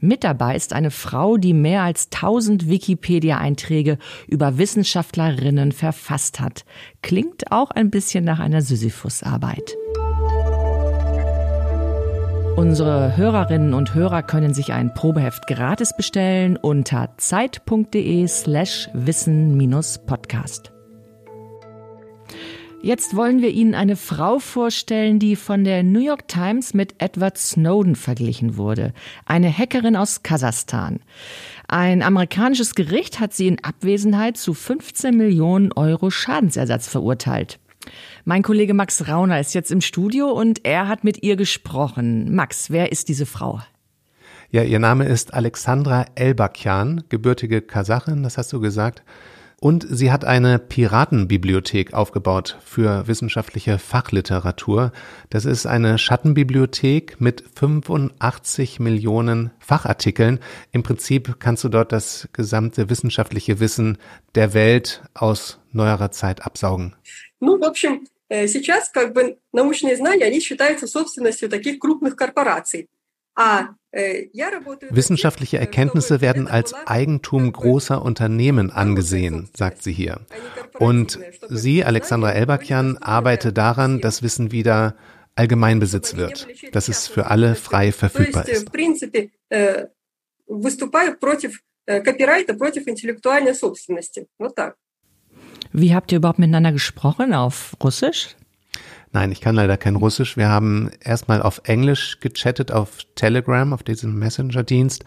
Mit 0.00 0.24
dabei 0.24 0.56
ist 0.56 0.74
eine 0.74 0.90
Frau, 0.90 1.38
die 1.38 1.54
mehr 1.54 1.84
als 1.84 2.10
1000 2.12 2.68
Wikipedia-Einträge 2.68 3.96
über 4.26 4.58
Wissenschaftlerinnen 4.58 5.72
verfasst 5.72 6.38
hat. 6.38 6.66
Klingt 7.00 7.50
auch 7.50 7.70
ein 7.70 7.88
bisschen 7.88 8.24
nach 8.24 8.40
einer 8.40 8.60
Sisyphus-Arbeit. 8.60 9.74
Unsere 12.58 13.16
Hörerinnen 13.16 13.72
und 13.72 13.94
Hörer 13.94 14.24
können 14.24 14.52
sich 14.52 14.72
ein 14.72 14.92
Probeheft 14.92 15.46
gratis 15.46 15.96
bestellen 15.96 16.56
unter 16.56 17.10
zeit.de 17.16 18.26
slash 18.26 18.88
wissen-podcast. 18.94 20.72
Jetzt 22.82 23.14
wollen 23.14 23.42
wir 23.42 23.50
Ihnen 23.50 23.76
eine 23.76 23.94
Frau 23.94 24.40
vorstellen, 24.40 25.20
die 25.20 25.36
von 25.36 25.62
der 25.62 25.84
New 25.84 26.00
York 26.00 26.26
Times 26.26 26.74
mit 26.74 26.96
Edward 26.98 27.38
Snowden 27.38 27.94
verglichen 27.94 28.56
wurde. 28.56 28.92
Eine 29.24 29.56
Hackerin 29.56 29.94
aus 29.94 30.24
Kasachstan. 30.24 30.98
Ein 31.68 32.02
amerikanisches 32.02 32.74
Gericht 32.74 33.20
hat 33.20 33.34
sie 33.34 33.46
in 33.46 33.62
Abwesenheit 33.62 34.36
zu 34.36 34.52
15 34.52 35.16
Millionen 35.16 35.70
Euro 35.74 36.10
Schadensersatz 36.10 36.88
verurteilt. 36.88 37.60
Mein 38.24 38.42
Kollege 38.42 38.74
Max 38.74 39.08
Rauner 39.08 39.40
ist 39.40 39.54
jetzt 39.54 39.70
im 39.70 39.80
Studio 39.80 40.30
und 40.30 40.64
er 40.64 40.88
hat 40.88 41.04
mit 41.04 41.22
ihr 41.22 41.36
gesprochen. 41.36 42.34
Max, 42.34 42.70
wer 42.70 42.92
ist 42.92 43.08
diese 43.08 43.26
Frau? 43.26 43.60
Ja, 44.50 44.62
ihr 44.62 44.78
Name 44.78 45.04
ist 45.04 45.34
Alexandra 45.34 46.06
Elbakian, 46.14 47.04
gebürtige 47.08 47.60
Kasachin, 47.60 48.22
das 48.22 48.38
hast 48.38 48.52
du 48.52 48.60
gesagt. 48.60 49.02
Und 49.59 49.87
sie 49.89 50.11
hat 50.11 50.25
eine 50.25 50.59
Piratenbibliothek 50.59 51.93
aufgebaut 51.93 52.57
für 52.65 53.07
wissenschaftliche 53.07 53.79
Fachliteratur. 53.79 54.91
Das 55.29 55.45
ist 55.45 55.65
eine 55.65 55.97
Schattenbibliothek 55.97 57.21
mit 57.21 57.45
85 57.55 58.81
Millionen 58.81 59.51
Fachartikeln. 59.59 60.39
Im 60.73 60.83
Prinzip 60.83 61.39
kannst 61.39 61.63
du 61.63 61.69
dort 61.69 61.93
das 61.93 62.27
gesamte 62.33 62.89
wissenschaftliche 62.89 63.61
Wissen 63.61 63.97
der 64.35 64.53
Welt 64.53 65.01
aus 65.13 65.59
neuerer 65.71 66.11
Zeit 66.11 66.45
absaugen. 66.45 66.95
Ну, 67.39 67.57
в 67.57 67.63
общем, 67.63 68.05
сейчас 68.29 68.89
как 68.89 69.13
бы 69.13 69.37
научные 69.53 69.95
знания, 69.95 70.25
они 70.25 70.41
считаются 70.41 70.87
собственностью 70.87 71.47
таких 71.47 71.79
крупных 71.79 72.17
корпораций. 72.17 72.89
Wissenschaftliche 74.90 75.58
Erkenntnisse 75.58 76.20
werden 76.20 76.46
als 76.48 76.74
Eigentum 76.74 77.50
großer 77.52 78.02
Unternehmen 78.02 78.70
angesehen, 78.70 79.48
sagt 79.56 79.82
sie 79.82 79.92
hier. 79.92 80.20
Und 80.78 81.18
sie, 81.48 81.84
Alexandra 81.84 82.32
Elbakian, 82.32 82.98
arbeite 82.98 83.52
daran, 83.52 84.00
dass 84.00 84.22
Wissen 84.22 84.52
wieder 84.52 84.94
Allgemeinbesitz 85.36 86.16
wird, 86.16 86.48
dass 86.72 86.88
es 86.88 87.06
für 87.06 87.26
alle 87.26 87.54
frei 87.54 87.92
verfügbar 87.92 88.48
ist. 88.48 88.66
Wie 95.72 95.94
habt 95.94 96.12
ihr 96.12 96.18
überhaupt 96.18 96.38
miteinander 96.38 96.72
gesprochen? 96.72 97.34
Auf 97.34 97.76
Russisch? 97.82 98.36
Nein, 99.12 99.32
ich 99.32 99.40
kann 99.40 99.54
leider 99.54 99.76
kein 99.76 99.96
Russisch. 99.96 100.36
Wir 100.36 100.48
haben 100.48 100.90
erstmal 101.00 101.40
auf 101.42 101.62
Englisch 101.64 102.20
gechattet 102.20 102.72
auf 102.72 102.98
Telegram, 103.14 103.72
auf 103.72 103.82
diesem 103.82 104.18
Messenger-Dienst. 104.18 105.04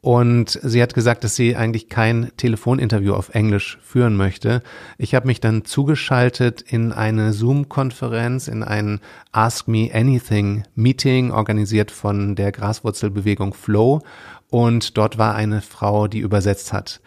Und 0.00 0.58
sie 0.64 0.82
hat 0.82 0.94
gesagt, 0.94 1.22
dass 1.22 1.36
sie 1.36 1.54
eigentlich 1.54 1.88
kein 1.88 2.32
Telefoninterview 2.36 3.14
auf 3.14 3.36
Englisch 3.36 3.78
führen 3.84 4.16
möchte. 4.16 4.62
Ich 4.98 5.14
habe 5.14 5.28
mich 5.28 5.40
dann 5.40 5.64
zugeschaltet 5.64 6.60
in 6.60 6.90
eine 6.90 7.32
Zoom-Konferenz, 7.32 8.48
in 8.48 8.64
ein 8.64 8.98
Ask 9.30 9.68
Me 9.68 9.90
Anything 9.94 10.64
Meeting, 10.74 11.30
organisiert 11.30 11.92
von 11.92 12.34
der 12.34 12.50
Graswurzelbewegung 12.50 13.54
Flow. 13.54 14.02
Und 14.50 14.96
dort 14.98 15.18
war 15.18 15.36
eine 15.36 15.62
Frau, 15.62 16.08
die 16.08 16.18
übersetzt 16.18 16.72
hat. 16.72 17.00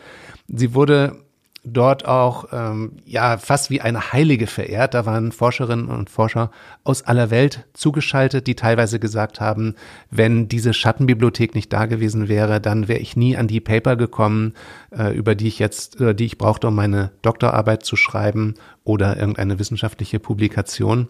Sie 0.48 0.74
wurde 0.74 1.25
dort 1.66 2.06
auch 2.06 2.46
ähm, 2.52 2.94
ja 3.06 3.38
fast 3.38 3.70
wie 3.70 3.82
eine 3.82 4.14
Heilige 4.14 4.48
verehrt. 4.48 4.94
Da 4.94 5.06
waren 5.06 5.32
Forscherinnen 5.32 5.88
und 5.88 6.10
Forscher 6.10 6.52
aus 6.84 7.04
aller 7.04 7.30
Welt 7.30 7.66
zugeschaltet, 7.74 8.48
die 8.48 8.56
teilweise 8.56 9.00
gesagt 9.00 9.42
haben, 9.42 9.76
wenn 10.10 10.48
diese 10.48 10.74
Schattenbibliothek 10.74 11.56
nicht 11.56 11.74
da 11.74 11.86
gewesen 11.86 12.28
wäre, 12.28 12.62
dann 12.62 12.88
wäre 12.88 13.00
ich 13.00 13.16
nie 13.16 13.36
an 13.36 13.48
die 13.48 13.62
Paper 13.62 13.96
gekommen, 13.96 14.54
äh, 14.92 15.16
über 15.16 15.36
die 15.36 15.48
ich 15.48 15.60
jetzt, 15.60 16.00
äh, 16.00 16.16
die 16.16 16.26
ich 16.26 16.38
brauchte, 16.38 16.68
um 16.68 16.76
meine 16.76 17.12
Doktorarbeit 17.22 17.84
zu 17.84 17.96
schreiben 17.96 18.56
oder 18.84 19.18
irgendeine 19.18 19.60
wissenschaftliche 19.60 20.20
Publikation. 20.20 21.08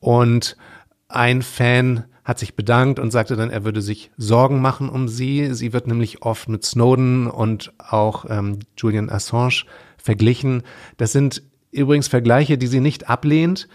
Und 0.00 0.56
ein 1.08 1.42
Fan 1.42 2.04
hat 2.28 2.38
sich 2.38 2.54
bedankt 2.54 2.98
und 2.98 3.10
sagte 3.10 3.36
dann, 3.36 3.48
er 3.48 3.64
würde 3.64 3.80
sich 3.80 4.10
Sorgen 4.18 4.60
machen 4.60 4.90
um 4.90 5.08
sie. 5.08 5.54
Sie 5.54 5.72
wird 5.72 5.86
nämlich 5.86 6.20
oft 6.20 6.46
mit 6.50 6.62
Snowden 6.62 7.26
und 7.26 7.72
auch 7.78 8.26
ähm, 8.28 8.58
Julian 8.76 9.08
Assange 9.08 9.64
verglichen. 10.02 10.62
Das 10.96 11.12
sind 11.12 11.42
übrigens 11.70 12.08
Vergleiche, 12.08 12.58
die 12.58 12.66
sie 12.66 12.80
nicht 12.80 13.08
ablehnt. 13.08 13.68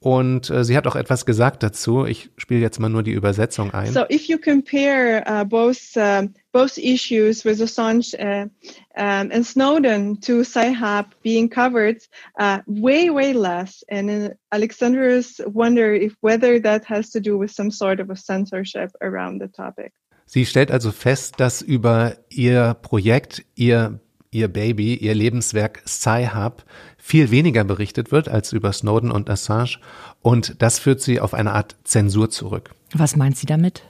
Und 0.00 0.48
äh, 0.48 0.64
sie 0.64 0.76
hat 0.76 0.86
auch 0.86 0.94
etwas 0.94 1.26
gesagt 1.26 1.64
dazu. 1.64 2.06
Ich 2.06 2.30
spiele 2.36 2.60
jetzt 2.60 2.78
mal 2.78 2.88
nur 2.88 3.02
die 3.02 3.10
Übersetzung 3.10 3.72
ein. 3.72 3.92
So 3.92 4.04
if 4.08 4.28
you 4.28 4.38
compare 4.38 5.24
uh, 5.26 5.44
both 5.44 5.96
uh, 5.96 6.28
both 6.52 6.78
issues 6.78 7.44
with 7.44 7.60
Assange 7.60 8.14
uh, 8.14 8.48
um, 8.96 9.30
and 9.32 9.44
Snowden 9.44 10.20
to 10.20 10.44
Sci-Hub 10.44 11.06
being 11.24 11.50
covered, 11.50 12.00
uh, 12.38 12.58
way 12.66 13.10
way 13.10 13.32
less. 13.32 13.84
And 13.90 14.08
uh, 14.08 14.34
Alexandra's 14.52 15.40
wonder 15.46 15.92
if 15.94 16.14
whether 16.20 16.60
that 16.60 16.84
has 16.84 17.10
to 17.10 17.20
do 17.20 17.36
with 17.36 17.50
some 17.50 17.72
sort 17.72 17.98
of 17.98 18.08
a 18.08 18.16
censorship 18.16 18.92
around 19.00 19.40
the 19.40 19.48
topic. 19.48 19.92
Sie 20.26 20.44
stellt 20.44 20.70
also 20.70 20.92
fest, 20.92 21.40
dass 21.40 21.60
über 21.60 22.18
ihr 22.28 22.74
Projekt, 22.82 23.44
ihr 23.56 23.98
ihr 24.38 24.48
Baby, 24.48 24.94
ihr 24.94 25.14
Lebenswerk 25.14 25.82
Sci-Hub 25.86 26.64
viel 26.96 27.30
weniger 27.30 27.64
berichtet 27.64 28.12
wird 28.12 28.28
als 28.28 28.52
über 28.52 28.72
Snowden 28.72 29.10
und 29.10 29.28
Assange 29.28 29.78
und 30.22 30.62
das 30.62 30.78
führt 30.78 31.00
sie 31.00 31.20
auf 31.20 31.34
eine 31.34 31.52
Art 31.52 31.76
Zensur 31.84 32.30
zurück. 32.30 32.70
Was 32.94 33.16
meint 33.16 33.36
sie 33.36 33.46
damit? 33.46 33.82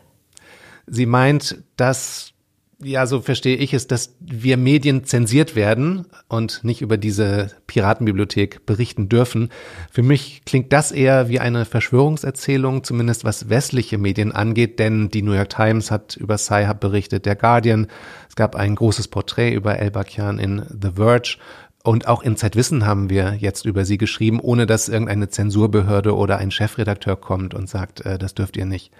Sie 0.86 1.06
meint, 1.06 1.62
dass 1.76 2.32
ja, 2.80 3.06
so 3.06 3.20
verstehe 3.20 3.56
ich 3.56 3.74
es, 3.74 3.88
dass 3.88 4.14
wir 4.20 4.56
Medien 4.56 5.04
zensiert 5.04 5.56
werden 5.56 6.06
und 6.28 6.62
nicht 6.62 6.80
über 6.80 6.96
diese 6.96 7.50
Piratenbibliothek 7.66 8.66
berichten 8.66 9.08
dürfen. 9.08 9.48
Für 9.90 10.04
mich 10.04 10.42
klingt 10.46 10.72
das 10.72 10.92
eher 10.92 11.28
wie 11.28 11.40
eine 11.40 11.64
Verschwörungserzählung, 11.64 12.84
zumindest 12.84 13.24
was 13.24 13.48
westliche 13.48 13.98
Medien 13.98 14.30
angeht, 14.30 14.78
denn 14.78 15.08
die 15.08 15.22
New 15.22 15.32
York 15.32 15.48
Times 15.48 15.90
hat 15.90 16.16
über 16.16 16.38
Sci-Hub 16.38 16.78
berichtet, 16.78 17.26
der 17.26 17.34
Guardian. 17.34 17.88
Es 18.28 18.36
gab 18.36 18.54
ein 18.54 18.76
großes 18.76 19.08
Porträt 19.08 19.54
über 19.54 19.76
El-Bakian 19.80 20.38
in 20.38 20.62
The 20.68 20.92
Verge. 20.94 21.38
Und 21.84 22.06
auch 22.06 22.22
in 22.22 22.36
Zeitwissen 22.36 22.84
haben 22.86 23.08
wir 23.08 23.34
jetzt 23.34 23.64
über 23.64 23.84
sie 23.84 23.98
geschrieben, 23.98 24.40
ohne 24.40 24.66
dass 24.66 24.88
irgendeine 24.88 25.30
Zensurbehörde 25.30 26.14
oder 26.14 26.36
ein 26.36 26.50
Chefredakteur 26.50 27.16
kommt 27.16 27.54
und 27.54 27.68
sagt, 27.68 28.02
äh, 28.02 28.18
das 28.18 28.34
dürft 28.34 28.56
ihr 28.56 28.66
nicht. 28.66 28.92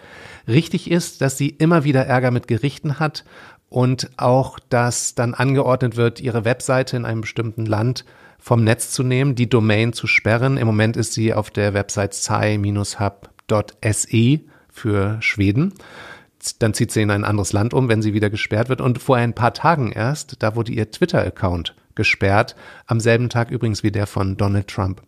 Richtig 0.46 0.90
ist, 0.90 1.20
dass 1.20 1.36
sie 1.36 1.48
immer 1.48 1.84
wieder 1.84 2.06
Ärger 2.06 2.30
mit 2.30 2.48
Gerichten 2.48 2.98
hat 2.98 3.24
und 3.68 4.10
auch, 4.16 4.58
dass 4.68 5.14
dann 5.14 5.34
angeordnet 5.34 5.96
wird, 5.96 6.20
ihre 6.20 6.44
Webseite 6.44 6.96
in 6.96 7.04
einem 7.04 7.20
bestimmten 7.22 7.66
Land 7.66 8.04
vom 8.38 8.64
Netz 8.64 8.92
zu 8.92 9.02
nehmen, 9.02 9.34
die 9.34 9.48
Domain 9.48 9.92
zu 9.92 10.06
sperren. 10.06 10.56
Im 10.56 10.66
Moment 10.66 10.96
ist 10.96 11.12
sie 11.12 11.34
auf 11.34 11.50
der 11.50 11.74
Website 11.74 12.14
sci-hub.se 12.14 13.20
für 14.68 15.16
Schweden. 15.20 15.74
Dann 16.60 16.72
zieht 16.72 16.92
sie 16.92 17.02
in 17.02 17.10
ein 17.10 17.24
anderes 17.24 17.52
Land 17.52 17.74
um, 17.74 17.88
wenn 17.88 18.00
sie 18.00 18.14
wieder 18.14 18.30
gesperrt 18.30 18.68
wird. 18.68 18.80
Und 18.80 19.02
vor 19.02 19.16
ein 19.16 19.34
paar 19.34 19.52
Tagen 19.52 19.90
erst, 19.90 20.42
da 20.42 20.54
wurde 20.54 20.72
ihr 20.72 20.90
Twitter-Account 20.90 21.74
gesperrt. 21.96 22.54
Am 22.86 23.00
selben 23.00 23.28
Tag 23.28 23.50
übrigens 23.50 23.82
wie 23.82 23.90
der 23.90 24.06
von 24.06 24.36
Donald 24.36 24.68
Trump. 24.68 25.02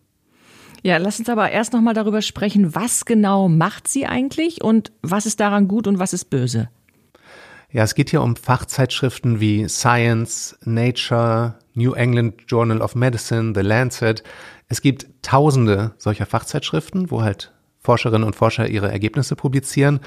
Ja, 0.83 0.97
lass 0.97 1.19
uns 1.19 1.29
aber 1.29 1.51
erst 1.51 1.73
nochmal 1.73 1.93
darüber 1.93 2.21
sprechen, 2.21 2.75
was 2.75 3.05
genau 3.05 3.47
macht 3.47 3.87
sie 3.87 4.07
eigentlich 4.07 4.63
und 4.63 4.91
was 5.01 5.25
ist 5.25 5.39
daran 5.39 5.67
gut 5.67 5.87
und 5.87 5.99
was 5.99 6.11
ist 6.11 6.25
böse? 6.25 6.69
Ja, 7.73 7.83
es 7.83 7.95
geht 7.95 8.09
hier 8.09 8.21
um 8.21 8.35
Fachzeitschriften 8.35 9.39
wie 9.39 9.69
Science, 9.69 10.57
Nature, 10.65 11.55
New 11.73 11.93
England 11.93 12.41
Journal 12.47 12.81
of 12.81 12.95
Medicine, 12.95 13.53
The 13.55 13.61
Lancet. 13.61 14.23
Es 14.67 14.81
gibt 14.81 15.07
tausende 15.21 15.93
solcher 15.97 16.25
Fachzeitschriften, 16.25 17.11
wo 17.11 17.21
halt 17.21 17.53
Forscherinnen 17.79 18.25
und 18.25 18.35
Forscher 18.35 18.67
ihre 18.67 18.91
Ergebnisse 18.91 19.37
publizieren. 19.37 20.01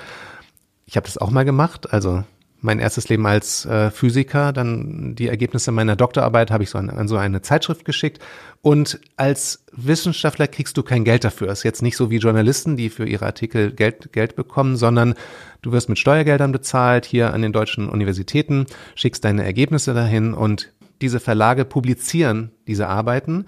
Ich 0.85 0.97
habe 0.97 1.07
das 1.07 1.17
auch 1.17 1.31
mal 1.31 1.47
gemacht, 1.47 1.91
also 1.91 2.25
mein 2.65 2.79
erstes 2.79 3.09
Leben 3.11 3.27
als 3.27 3.67
äh, 3.67 3.91
Physiker, 3.91 4.53
dann 4.53 5.15
die 5.15 5.29
Ergebnisse 5.29 5.71
meiner 5.71 5.97
Doktorarbeit 5.97 6.51
habe 6.51 6.65
ich 6.65 6.71
so 6.71 6.79
an, 6.79 6.89
an, 6.89 7.09
so 7.09 7.17
eine 7.17 7.43
Zeitschrift 7.43 7.85
geschickt. 7.85 8.21
Und 8.63 9.01
als 9.17 9.65
Wissenschaftler 9.73 10.49
kriegst 10.49 10.77
du 10.79 10.83
kein 10.83 11.05
Geld 11.05 11.25
dafür. 11.25 11.53
Ist 11.53 11.63
jetzt 11.63 11.83
nicht 11.83 11.99
so 11.99 12.11
wie 12.11 12.17
Journalisten, 12.17 12.79
die 12.79 12.89
für 12.89 13.07
ihre 13.07 13.27
Artikel 13.27 13.71
Geld, 13.71 14.13
Geld 14.13 14.35
bekommen, 14.35 14.77
sondern 14.77 15.15
du 15.61 15.73
wirst 15.73 15.91
mit 15.91 15.99
Steuergeldern 15.99 16.53
bezahlt 16.53 17.05
hier 17.05 17.35
an 17.35 17.43
den 17.43 17.53
deutschen 17.53 17.91
Universitäten, 17.91 18.65
schickst 18.95 19.25
deine 19.25 19.45
Ergebnisse 19.45 19.93
dahin 19.93 20.33
und 20.33 20.73
diese 21.03 21.21
Verlage 21.21 21.67
publizieren 21.67 22.51
diese 22.67 22.89
Arbeiten. 22.89 23.45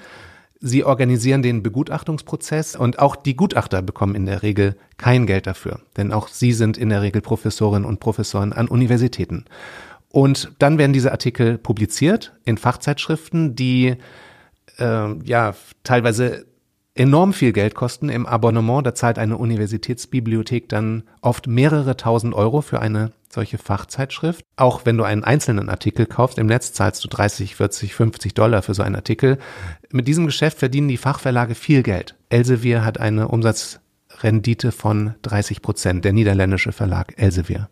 Sie 0.67 0.83
organisieren 0.83 1.43
den 1.43 1.63
Begutachtungsprozess 1.63 2.75
und 2.75 2.99
auch 2.99 3.15
die 3.15 3.37
Gutachter 3.37 3.83
bekommen 3.83 4.17
in 4.17 4.27
der 4.27 4.43
Regel 4.43 4.75
kein 4.97 5.25
Geld 5.25 5.47
dafür, 5.47 5.79
denn 5.97 6.13
auch 6.13 6.27
sie 6.27 6.53
sind 6.53 6.77
in 6.77 6.89
der 6.89 7.03
Regel 7.03 7.23
Professorinnen 7.23 7.89
und 7.89 8.01
Professoren 8.01 8.53
an 8.53 8.67
Universitäten. 8.67 9.45
Und 10.11 10.51
dann 10.59 10.77
werden 10.77 10.93
diese 10.93 11.13
Artikel 11.13 11.57
publiziert 11.57 12.33
in 12.45 12.59
Fachzeitschriften, 12.59 13.55
die 13.55 13.95
äh, 14.79 15.15
ja 15.23 15.55
teilweise 15.85 16.47
enorm 16.97 17.33
viel 17.33 17.53
Geld 17.53 17.77
kosten 17.77 18.09
im 18.09 18.27
Abonnement. 18.27 18.85
Da 18.85 18.93
zahlt 18.93 19.21
eine 19.21 19.37
Universitätsbibliothek 19.37 20.69
dann 20.69 21.05
oft 21.21 21.47
mehrere 21.47 21.97
tausend 21.97 22.35
Euro 22.35 22.61
für 22.61 22.81
eine 22.81 23.13
solche 23.33 23.59
Fachzeitschrift. 23.59 24.45
Auch 24.57 24.85
wenn 24.85 24.97
du 24.97 25.05
einen 25.05 25.25
einzelnen 25.25 25.69
Artikel 25.69 26.07
kaufst 26.07 26.39
im 26.39 26.47
Netz, 26.47 26.73
zahlst 26.73 27.05
du 27.05 27.09
30, 27.09 27.57
40, 27.57 27.95
50 27.95 28.35
Dollar 28.35 28.63
für 28.63 28.75
so 28.75 28.83
einen 28.83 28.97
Artikel. 28.97 29.39
Mit 29.91 30.09
diesem 30.09 30.27
Geschäft 30.27 30.59
verdienen 30.59 30.89
die 30.89 30.97
Fachverlage 30.97 31.55
viel 31.55 31.83
Geld. 31.83 32.15
Elsevier 32.29 32.85
hat 32.85 32.99
eine 32.99 33.29
Umsatzrendite 33.29 34.73
von 34.73 35.15
30 35.23 35.63
Prozent, 35.63 36.05
der 36.05 36.13
niederländische 36.13 36.73
Verlag 36.73 37.15
Elsevier. 37.17 37.69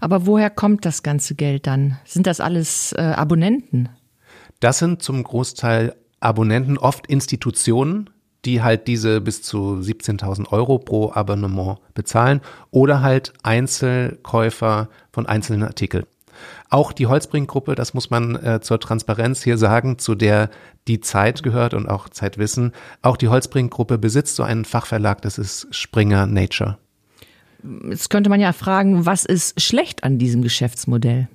Aber 0.00 0.26
woher 0.26 0.50
kommt 0.50 0.84
das 0.84 1.02
ganze 1.02 1.34
Geld 1.34 1.66
dann? 1.66 1.98
Sind 2.04 2.26
das 2.26 2.40
alles 2.40 2.92
äh, 2.92 3.00
Abonnenten? 3.00 3.88
Das 4.60 4.78
sind 4.78 5.02
zum 5.02 5.22
Großteil 5.22 5.94
Abonnenten, 6.20 6.78
oft 6.78 7.08
Institutionen, 7.08 8.08
die 8.44 8.62
halt 8.62 8.88
diese 8.88 9.20
bis 9.20 9.42
zu 9.42 9.78
17.000 9.80 10.48
Euro 10.50 10.78
pro 10.78 11.12
Abonnement 11.12 11.78
bezahlen 11.94 12.40
oder 12.70 13.00
halt 13.00 13.32
Einzelkäufer 13.42 14.88
von 15.12 15.26
einzelnen 15.26 15.62
Artikeln. 15.62 16.04
Auch 16.70 16.92
die 16.92 17.06
Holzbrink-Gruppe, 17.06 17.74
das 17.74 17.94
muss 17.94 18.10
man 18.10 18.36
äh, 18.36 18.60
zur 18.60 18.80
Transparenz 18.80 19.42
hier 19.42 19.58
sagen, 19.58 19.98
zu 19.98 20.14
der 20.14 20.50
die 20.88 21.00
Zeit 21.00 21.42
gehört 21.42 21.74
und 21.74 21.88
auch 21.88 22.08
Zeitwissen. 22.08 22.72
Auch 23.02 23.16
die 23.16 23.28
Holzbrink-Gruppe 23.28 23.98
besitzt 23.98 24.36
so 24.36 24.42
einen 24.42 24.64
Fachverlag, 24.64 25.22
das 25.22 25.38
ist 25.38 25.68
Springer 25.70 26.26
Nature. 26.26 26.78
Jetzt 27.88 28.10
könnte 28.10 28.30
man 28.30 28.40
ja 28.40 28.52
fragen, 28.52 29.06
was 29.06 29.24
ist 29.24 29.60
schlecht 29.60 30.02
an 30.02 30.18
diesem 30.18 30.42
Geschäftsmodell? 30.42 31.28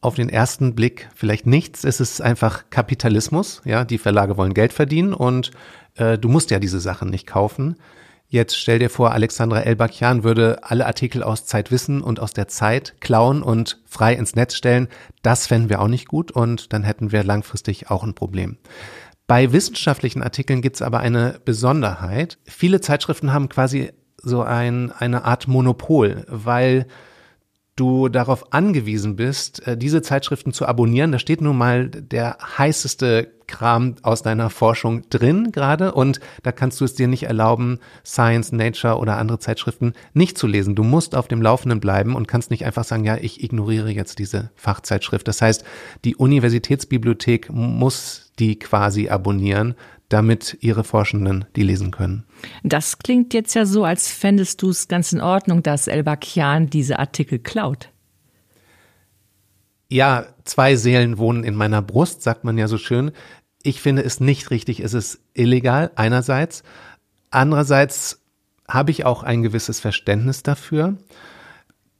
Auf 0.00 0.14
den 0.14 0.28
ersten 0.28 0.74
Blick 0.74 1.08
vielleicht 1.14 1.46
nichts. 1.46 1.84
Es 1.84 2.00
ist 2.00 2.20
einfach 2.20 2.64
Kapitalismus. 2.70 3.62
Ja, 3.64 3.84
die 3.84 3.98
Verlage 3.98 4.36
wollen 4.36 4.54
Geld 4.54 4.72
verdienen 4.72 5.14
und 5.14 5.50
äh, 5.96 6.18
du 6.18 6.28
musst 6.28 6.50
ja 6.50 6.58
diese 6.58 6.80
Sachen 6.80 7.10
nicht 7.10 7.26
kaufen. 7.26 7.76
Jetzt 8.28 8.58
stell 8.58 8.80
dir 8.80 8.90
vor, 8.90 9.12
Alexandra 9.12 9.60
Elbakian 9.60 10.24
würde 10.24 10.58
alle 10.62 10.86
Artikel 10.86 11.22
aus 11.22 11.46
Zeitwissen 11.46 12.02
und 12.02 12.18
aus 12.18 12.32
der 12.32 12.48
Zeit 12.48 12.96
klauen 13.00 13.40
und 13.40 13.80
frei 13.86 14.14
ins 14.14 14.34
Netz 14.34 14.56
stellen. 14.56 14.88
Das 15.22 15.46
fänden 15.46 15.70
wir 15.70 15.80
auch 15.80 15.88
nicht 15.88 16.08
gut 16.08 16.32
und 16.32 16.72
dann 16.72 16.82
hätten 16.82 17.12
wir 17.12 17.22
langfristig 17.22 17.88
auch 17.88 18.02
ein 18.02 18.14
Problem. 18.14 18.58
Bei 19.28 19.52
wissenschaftlichen 19.52 20.22
Artikeln 20.22 20.60
gibt 20.60 20.76
es 20.76 20.82
aber 20.82 21.00
eine 21.00 21.40
Besonderheit. 21.44 22.38
Viele 22.44 22.80
Zeitschriften 22.80 23.32
haben 23.32 23.48
quasi 23.48 23.92
so 24.20 24.42
ein, 24.42 24.92
eine 24.92 25.24
Art 25.24 25.46
Monopol, 25.46 26.24
weil 26.28 26.86
du 27.76 28.08
darauf 28.08 28.52
angewiesen 28.52 29.16
bist, 29.16 29.66
äh, 29.66 29.76
diese 29.76 30.02
Zeitschriften 30.02 30.52
zu 30.52 30.66
abonnieren. 30.66 31.12
Da 31.12 31.18
steht 31.18 31.40
nun 31.40 31.56
mal 31.56 31.88
der 31.88 32.38
heißeste 32.58 33.30
Kram 33.46 33.94
aus 34.02 34.22
deiner 34.22 34.50
Forschung 34.50 35.08
drin 35.08 35.52
gerade 35.52 35.92
und 35.92 36.20
da 36.42 36.50
kannst 36.52 36.80
du 36.80 36.84
es 36.84 36.94
dir 36.94 37.06
nicht 37.06 37.24
erlauben, 37.24 37.78
Science, 38.04 38.50
Nature 38.50 38.98
oder 38.98 39.18
andere 39.18 39.38
Zeitschriften 39.38 39.92
nicht 40.14 40.36
zu 40.36 40.46
lesen. 40.46 40.74
Du 40.74 40.82
musst 40.82 41.14
auf 41.14 41.28
dem 41.28 41.42
Laufenden 41.42 41.78
bleiben 41.78 42.16
und 42.16 42.26
kannst 42.26 42.50
nicht 42.50 42.64
einfach 42.64 42.84
sagen, 42.84 43.04
ja, 43.04 43.16
ich 43.16 43.44
ignoriere 43.44 43.90
jetzt 43.90 44.18
diese 44.18 44.50
Fachzeitschrift. 44.56 45.28
Das 45.28 45.42
heißt, 45.42 45.64
die 46.04 46.16
Universitätsbibliothek 46.16 47.50
muss 47.52 48.32
die 48.38 48.58
quasi 48.58 49.08
abonnieren, 49.08 49.74
damit 50.08 50.58
ihre 50.60 50.84
Forschenden 50.84 51.44
die 51.56 51.62
lesen 51.62 51.90
können. 51.90 52.24
Das 52.62 52.98
klingt 52.98 53.34
jetzt 53.34 53.54
ja 53.54 53.66
so, 53.66 53.84
als 53.84 54.08
fändest 54.08 54.62
du 54.62 54.70
es 54.70 54.88
ganz 54.88 55.12
in 55.12 55.20
Ordnung, 55.20 55.62
dass 55.62 55.88
Elbakian 55.88 56.68
diese 56.70 56.98
Artikel 56.98 57.38
klaut. 57.38 57.90
Ja, 59.88 60.26
zwei 60.44 60.76
Seelen 60.76 61.18
wohnen 61.18 61.44
in 61.44 61.54
meiner 61.54 61.82
Brust, 61.82 62.22
sagt 62.22 62.44
man 62.44 62.58
ja 62.58 62.68
so 62.68 62.78
schön. 62.78 63.12
Ich 63.62 63.80
finde 63.80 64.02
es 64.02 64.20
nicht 64.20 64.50
richtig, 64.50 64.80
es 64.80 64.94
ist 64.94 65.20
illegal 65.34 65.90
einerseits. 65.94 66.62
Andererseits 67.30 68.22
habe 68.68 68.90
ich 68.90 69.04
auch 69.04 69.22
ein 69.22 69.42
gewisses 69.42 69.80
Verständnis 69.80 70.42
dafür. 70.42 70.96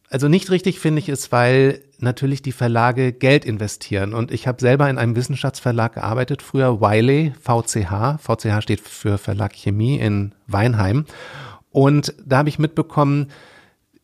Also 0.08 0.28
nicht 0.28 0.50
richtig 0.50 0.80
finde 0.80 1.00
ich 1.00 1.08
es, 1.08 1.32
weil 1.32 1.82
natürlich 2.02 2.42
die 2.42 2.52
Verlage 2.52 3.12
Geld 3.12 3.44
investieren. 3.44 4.14
Und 4.14 4.30
ich 4.30 4.46
habe 4.46 4.60
selber 4.60 4.88
in 4.88 4.98
einem 4.98 5.16
Wissenschaftsverlag 5.16 5.94
gearbeitet, 5.94 6.42
früher 6.42 6.80
Wiley, 6.80 7.32
VCH. 7.40 8.20
VCH 8.20 8.62
steht 8.62 8.80
für 8.80 9.18
Verlag 9.18 9.52
Chemie 9.54 9.98
in 9.98 10.34
Weinheim. 10.46 11.04
Und 11.70 12.14
da 12.24 12.38
habe 12.38 12.48
ich 12.48 12.58
mitbekommen, 12.58 13.28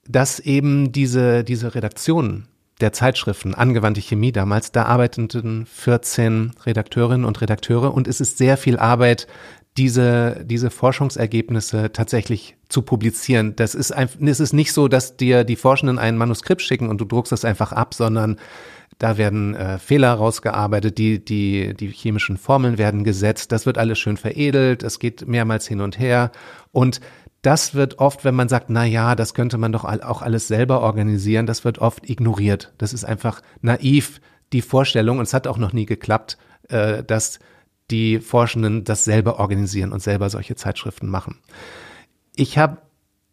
dass 0.07 0.41
eben 0.41 0.93
diese, 0.93 1.45
diese 1.45 1.75
Redaktionen 1.75 2.49
der 2.81 2.93
Zeitschriften, 2.93 3.55
angewandte 3.55 4.01
Chemie 4.01 4.33
damals, 4.33 4.73
da 4.73 4.85
arbeiteten 4.85 5.67
14 5.67 6.53
Redakteurinnen 6.67 7.25
und 7.25 7.41
Redakteure 7.41 7.95
und 7.95 8.09
es 8.09 8.21
ist 8.21 8.39
sehr 8.39 8.57
viel 8.57 8.79
Arbeit, 8.79 9.29
diese, 9.77 10.45
diese 10.45 10.71
Forschungsergebnisse 10.71 11.93
tatsächlich 11.93 12.57
zu 12.69 12.83
publizieren. 12.83 13.57
Das 13.57 13.75
ist 13.75 13.91
einfach, 13.93 14.21
es 14.21 14.41
ist 14.41 14.53
nicht 14.53 14.73
so, 14.73 14.89
dass 14.89 15.17
dir 15.17 15.45
die 15.45 15.57
Forschenden 15.57 15.99
ein 15.99 16.17
Manuskript 16.17 16.63
schicken 16.63 16.89
und 16.89 17.01
du 17.01 17.05
druckst 17.05 17.33
es 17.33 17.45
einfach 17.45 17.73
ab, 17.73 17.95
sondern 17.95 18.37
da 18.99 19.17
werden 19.17 19.55
äh, 19.55 19.79
Fehler 19.79 20.13
rausgearbeitet, 20.13 20.99
die, 20.99 21.25
die, 21.25 21.75
die 21.75 21.89
chemischen 21.89 22.37
Formeln 22.37 22.79
werden 22.79 23.03
gesetzt, 23.03 23.51
das 23.51 23.67
wird 23.67 23.79
alles 23.79 23.99
schön 23.99 24.17
veredelt, 24.17 24.83
es 24.83 24.99
geht 24.99 25.27
mehrmals 25.27 25.67
hin 25.67 25.81
und 25.81 25.99
her. 25.99 26.31
Und 26.71 27.01
das 27.41 27.75
wird 27.75 27.99
oft, 27.99 28.25
wenn 28.25 28.35
man 28.35 28.49
sagt, 28.49 28.71
na 28.71 28.85
ja, 28.85 29.17
das 29.17 29.35
könnte 29.35 29.59
man 29.59 29.73
doch 29.73 29.85
auch 29.85 30.23
alles 30.23 30.47
selber 30.47 30.83
organisieren, 30.83 31.47
das 31.47 31.65
wird 31.65 31.79
oft 31.79 32.09
ignoriert. 32.09 32.73
Das 32.79 32.93
ist 32.93 33.05
einfach 33.05 33.41
naiv, 33.63 34.21
die 34.53 34.63
Vorstellung, 34.63 35.19
und 35.19 35.25
es 35.25 35.35
hat 35.35 35.47
auch 35.47 35.59
noch 35.59 35.73
nie 35.73 35.87
geklappt, 35.87 36.37
äh, 36.69 37.03
dass 37.03 37.41
die 37.93 38.19
Forschenden 38.19 38.83
das 38.83 39.05
selber 39.05 39.39
organisieren 39.39 39.93
und 39.93 40.03
selber 40.03 40.31
solche 40.31 40.57
Zeitschriften 40.57 41.09
machen. 41.09 41.39
Ich 42.35 42.59
habe 42.59 42.79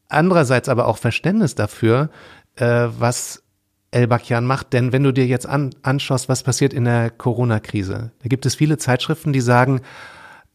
andererseits 0.10 0.70
aber 0.70 0.88
auch 0.88 0.98
Verständnis 0.98 1.56
dafür, 1.56 2.10
äh, 2.56 2.88
was 3.00 3.44
El-Bakian 3.92 4.46
macht, 4.46 4.74
denn 4.74 4.92
wenn 4.92 5.04
du 5.04 5.12
dir 5.12 5.26
jetzt 5.26 5.48
an, 5.48 5.72
anschaust, 5.82 6.30
was 6.30 6.44
passiert 6.44 6.74
in 6.74 6.86
der 6.86 7.10
Corona-Krise, 7.10 8.12
da 8.22 8.28
gibt 8.28 8.46
es 8.46 8.56
viele 8.56 8.78
Zeitschriften, 8.78 9.34
die 9.34 9.42
sagen, 9.42 9.82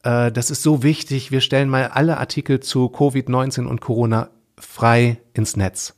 äh, 0.04 0.30
das 0.30 0.50
ist 0.50 0.62
so 0.62 0.82
wichtig, 0.82 1.32
wir 1.32 1.40
stellen 1.40 1.68
mal 1.68 1.88
alle 1.88 2.18
Artikel 2.18 2.60
zu 2.60 2.86
Covid-19 2.86 3.64
und 3.64 3.80
Corona 3.80 4.28
frei 4.58 5.18
ins 5.32 5.56
Netz. 5.56 5.94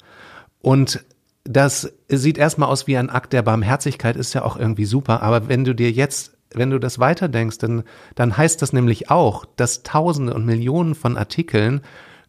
Und 0.62 1.04
das 1.44 1.92
sieht 2.08 2.38
erstmal 2.38 2.68
aus 2.68 2.86
wie 2.86 2.96
ein 2.96 3.10
Akt 3.10 3.32
der 3.32 3.42
Barmherzigkeit, 3.42 4.16
ist 4.16 4.34
ja 4.34 4.42
auch 4.42 4.56
irgendwie 4.56 4.86
super, 4.86 5.22
aber 5.22 5.48
wenn 5.48 5.64
du 5.64 5.74
dir 5.74 5.90
jetzt 5.90 6.35
wenn 6.56 6.70
du 6.70 6.78
das 6.78 6.98
weiterdenkst, 6.98 7.58
dann, 7.58 7.82
dann 8.14 8.36
heißt 8.36 8.60
das 8.62 8.72
nämlich 8.72 9.10
auch, 9.10 9.44
dass 9.56 9.82
Tausende 9.82 10.34
und 10.34 10.44
Millionen 10.44 10.94
von 10.94 11.16
Artikeln 11.16 11.80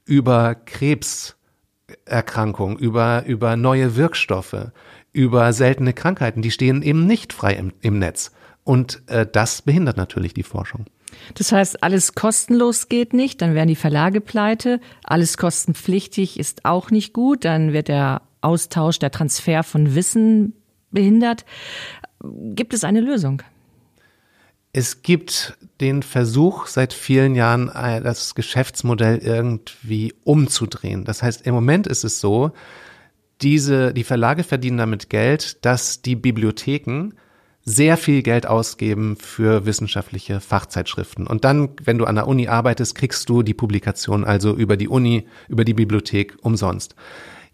über 0.06 0.56
Krebserkrankungen, 0.56 2.78
über, 2.78 3.26
über 3.26 3.56
neue 3.56 3.96
Wirkstoffe, 3.96 4.72
über 5.14 5.54
seltene 5.54 5.94
Krankheiten, 5.94 6.42
die 6.42 6.52
stehen 6.52 6.82
eben 6.82 7.08
nicht 7.08 7.34
frei 7.34 7.54
im, 7.54 7.74
im 7.82 8.00
Netz. 8.00 8.32
Und 8.64 9.02
äh, 9.08 9.26
das 9.26 9.62
behindert 9.62 9.98
natürlich 9.98 10.34
die 10.34 10.44
Forschung. 10.44 10.86
Das 11.36 11.52
heißt, 11.52 11.84
alles 11.84 12.16
kostenlos 12.16 12.90
geht 12.90 13.14
nicht, 13.14 13.42
dann 13.42 13.56
werden 13.56 13.70
die 13.70 13.76
Verlage 13.76 14.22
pleite. 14.22 14.80
Alles 15.04 15.38
kostenpflichtig 15.38 16.40
ist 16.40 16.66
auch 16.66 16.92
nicht 16.92 17.14
gut, 17.14 17.46
dann 17.46 17.74
wird 17.74 17.88
der 17.88 18.22
Austausch, 18.42 19.00
der 19.00 19.12
Transfer 19.12 19.64
von 19.64 19.96
Wissen 19.96 20.54
behindert. 20.92 21.46
Gibt 22.22 22.74
es 22.74 22.84
eine 22.84 23.02
Lösung? 23.02 23.42
Es 24.78 25.02
gibt 25.02 25.58
den 25.82 26.04
Versuch 26.04 26.68
seit 26.68 26.94
vielen 26.94 27.34
Jahren, 27.34 27.68
äh, 27.70 28.00
das 28.00 28.36
Geschäftsmodell 28.36 29.18
irgendwie 29.18 30.14
umzudrehen. 30.24 31.04
Das 31.04 31.24
heißt, 31.24 31.48
im 31.48 31.56
Moment 31.56 31.88
ist 31.88 32.04
es 32.04 32.22
so, 32.22 32.52
diese, 33.42 33.92
die 33.92 34.04
Verlage 34.04 34.44
verdienen 34.44 34.78
damit 34.78 35.10
Geld, 35.10 35.66
dass 35.66 36.04
die 36.04 36.16
Bibliotheken 36.16 37.14
sehr 37.66 37.98
viel 37.98 38.22
Geld 38.22 38.46
ausgeben 38.46 39.18
für 39.20 39.66
wissenschaftliche 39.66 40.42
Fachzeitschriften. 40.42 41.26
Und 41.26 41.44
dann, 41.44 41.70
wenn 41.84 41.98
du 41.98 42.06
an 42.06 42.14
der 42.14 42.28
Uni 42.28 42.48
arbeitest, 42.48 42.94
kriegst 42.94 43.28
du 43.30 43.42
die 43.42 43.56
Publikation 43.56 44.26
also 44.26 44.56
über 44.56 44.78
die 44.78 44.90
Uni, 44.90 45.28
über 45.50 45.66
die 45.66 45.74
Bibliothek 45.74 46.38
umsonst. 46.44 46.94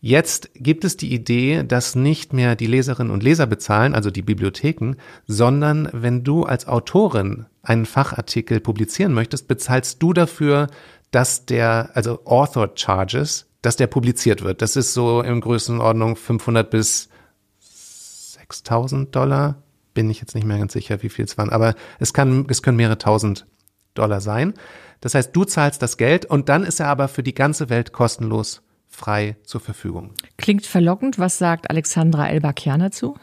Jetzt 0.05 0.49
gibt 0.55 0.83
es 0.83 0.97
die 0.97 1.13
Idee, 1.13 1.63
dass 1.63 1.95
nicht 1.95 2.33
mehr 2.33 2.57
die 2.57 2.65
Leserinnen 2.65 3.09
und 3.09 3.23
Leser 3.23 3.47
bezahlen, 3.47 3.95
also 3.95 4.11
die 4.11 4.21
Bibliotheken, 4.21 4.95
sondern 5.27 5.87
wenn 5.93 6.25
du 6.25 6.43
als 6.43 6.67
Autorin 6.67 7.45
einen 7.61 7.85
Fachartikel 7.85 8.59
publizieren 8.59 9.13
möchtest, 9.13 9.47
bezahlst 9.47 10.03
du 10.03 10.11
dafür, 10.11 10.67
dass 11.11 11.45
der, 11.45 11.91
also 11.93 12.19
Author 12.25 12.71
Charges, 12.75 13.45
dass 13.61 13.77
der 13.77 13.87
publiziert 13.87 14.43
wird. 14.43 14.61
Das 14.61 14.75
ist 14.75 14.93
so 14.93 15.21
in 15.21 15.39
Größenordnung 15.39 16.17
500 16.17 16.69
bis 16.69 17.07
6000 17.61 19.15
Dollar. 19.15 19.63
Bin 19.93 20.09
ich 20.09 20.19
jetzt 20.19 20.35
nicht 20.35 20.45
mehr 20.45 20.57
ganz 20.57 20.73
sicher, 20.73 21.01
wie 21.01 21.07
viel 21.07 21.23
es 21.23 21.37
waren, 21.37 21.49
aber 21.49 21.75
es 21.99 22.13
kann, 22.13 22.45
es 22.49 22.61
können 22.61 22.75
mehrere 22.75 22.97
tausend 22.97 23.45
Dollar 23.93 24.19
sein. 24.19 24.53
Das 24.99 25.15
heißt, 25.15 25.33
du 25.33 25.45
zahlst 25.45 25.81
das 25.81 25.95
Geld 25.95 26.25
und 26.25 26.49
dann 26.49 26.65
ist 26.65 26.81
er 26.81 26.89
aber 26.89 27.07
für 27.07 27.23
die 27.23 27.33
ganze 27.33 27.69
Welt 27.69 27.93
kostenlos 27.93 28.63
frei 28.93 29.35
zur 29.43 29.59
Verfügung. 29.61 30.11
Klingt 30.37 30.65
verlockend. 30.65 31.19
Was 31.19 31.37
sagt 31.37 31.69
Alexandra 31.69 32.29
Elbakian 32.29 32.79
dazu? 32.79 33.17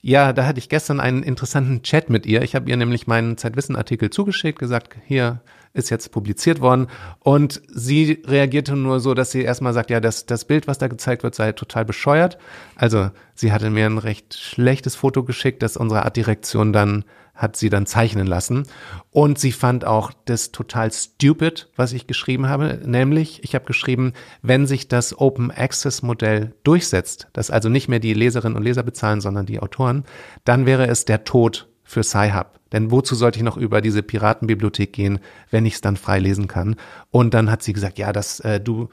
Ja, 0.00 0.32
da 0.32 0.46
hatte 0.46 0.60
ich 0.60 0.68
gestern 0.68 1.00
einen 1.00 1.24
interessanten 1.24 1.82
Chat 1.82 2.10
mit 2.10 2.26
ihr. 2.26 2.42
Ich 2.42 2.54
habe 2.54 2.70
ihr 2.70 2.76
nämlich 2.76 3.08
meinen 3.08 3.36
Zeitwissen-Artikel 3.36 4.10
zugeschickt, 4.10 4.58
gesagt, 4.58 4.96
hier 5.04 5.40
ist 5.72 5.90
jetzt 5.90 6.12
publiziert 6.12 6.60
worden. 6.60 6.86
Und 7.18 7.60
sie 7.68 8.22
reagierte 8.24 8.76
nur 8.76 9.00
so, 9.00 9.14
dass 9.14 9.32
sie 9.32 9.42
erstmal 9.42 9.72
sagt, 9.72 9.90
ja, 9.90 10.00
das, 10.00 10.24
das 10.24 10.44
Bild, 10.44 10.68
was 10.68 10.78
da 10.78 10.86
gezeigt 10.86 11.22
wird, 11.24 11.34
sei 11.34 11.52
total 11.52 11.84
bescheuert. 11.84 12.38
Also 12.76 13.10
sie 13.34 13.52
hatte 13.52 13.68
mir 13.70 13.86
ein 13.86 13.98
recht 13.98 14.34
schlechtes 14.34 14.94
Foto 14.94 15.24
geschickt, 15.24 15.62
das 15.62 15.76
unsere 15.76 16.04
Artdirektion 16.04 16.72
dann 16.72 17.04
hat 17.36 17.56
sie 17.56 17.68
dann 17.68 17.86
zeichnen 17.86 18.26
lassen. 18.26 18.66
Und 19.10 19.38
sie 19.38 19.52
fand 19.52 19.84
auch 19.84 20.12
das 20.24 20.52
total 20.52 20.90
stupid, 20.90 21.68
was 21.76 21.92
ich 21.92 22.06
geschrieben 22.06 22.48
habe. 22.48 22.80
Nämlich, 22.84 23.44
ich 23.44 23.54
habe 23.54 23.66
geschrieben, 23.66 24.14
wenn 24.42 24.66
sich 24.66 24.88
das 24.88 25.18
Open 25.18 25.50
Access 25.50 26.02
Modell 26.02 26.54
durchsetzt, 26.64 27.28
dass 27.32 27.50
also 27.50 27.68
nicht 27.68 27.88
mehr 27.88 28.00
die 28.00 28.14
Leserinnen 28.14 28.56
und 28.56 28.64
Leser 28.64 28.82
bezahlen, 28.82 29.20
sondern 29.20 29.46
die 29.46 29.60
Autoren, 29.60 30.04
dann 30.44 30.66
wäre 30.66 30.88
es 30.88 31.04
der 31.04 31.24
Tod 31.24 31.68
für 31.84 32.02
Sci-Hub. 32.02 32.58
Denn 32.72 32.90
wozu 32.90 33.14
sollte 33.14 33.38
ich 33.38 33.44
noch 33.44 33.56
über 33.56 33.80
diese 33.80 34.02
Piratenbibliothek 34.02 34.92
gehen, 34.92 35.20
wenn 35.50 35.66
ich 35.66 35.74
es 35.74 35.80
dann 35.80 35.96
frei 35.96 36.18
lesen 36.18 36.48
kann? 36.48 36.76
Und 37.10 37.32
dann 37.34 37.50
hat 37.50 37.62
sie 37.62 37.72
gesagt, 37.72 37.98
ja, 37.98 38.12
dass 38.12 38.40
äh, 38.40 38.60
du, 38.60 38.88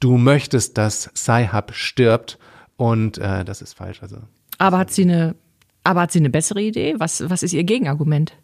du 0.00 0.18
möchtest, 0.18 0.76
dass 0.76 1.10
Sci-Hub 1.16 1.72
stirbt. 1.72 2.38
Und 2.76 3.18
äh, 3.18 3.44
das 3.44 3.62
ist 3.62 3.74
falsch. 3.74 4.02
Also. 4.02 4.18
Aber 4.58 4.78
hat 4.78 4.90
sie 4.90 5.02
eine 5.02 5.36
aber 5.84 6.02
hat 6.02 6.12
sie 6.12 6.18
eine 6.18 6.30
bessere 6.30 6.62
Idee? 6.62 6.94
Was, 6.98 7.28
was 7.28 7.42
ist 7.42 7.52
ihr 7.52 7.64
Gegenargument? 7.64 8.34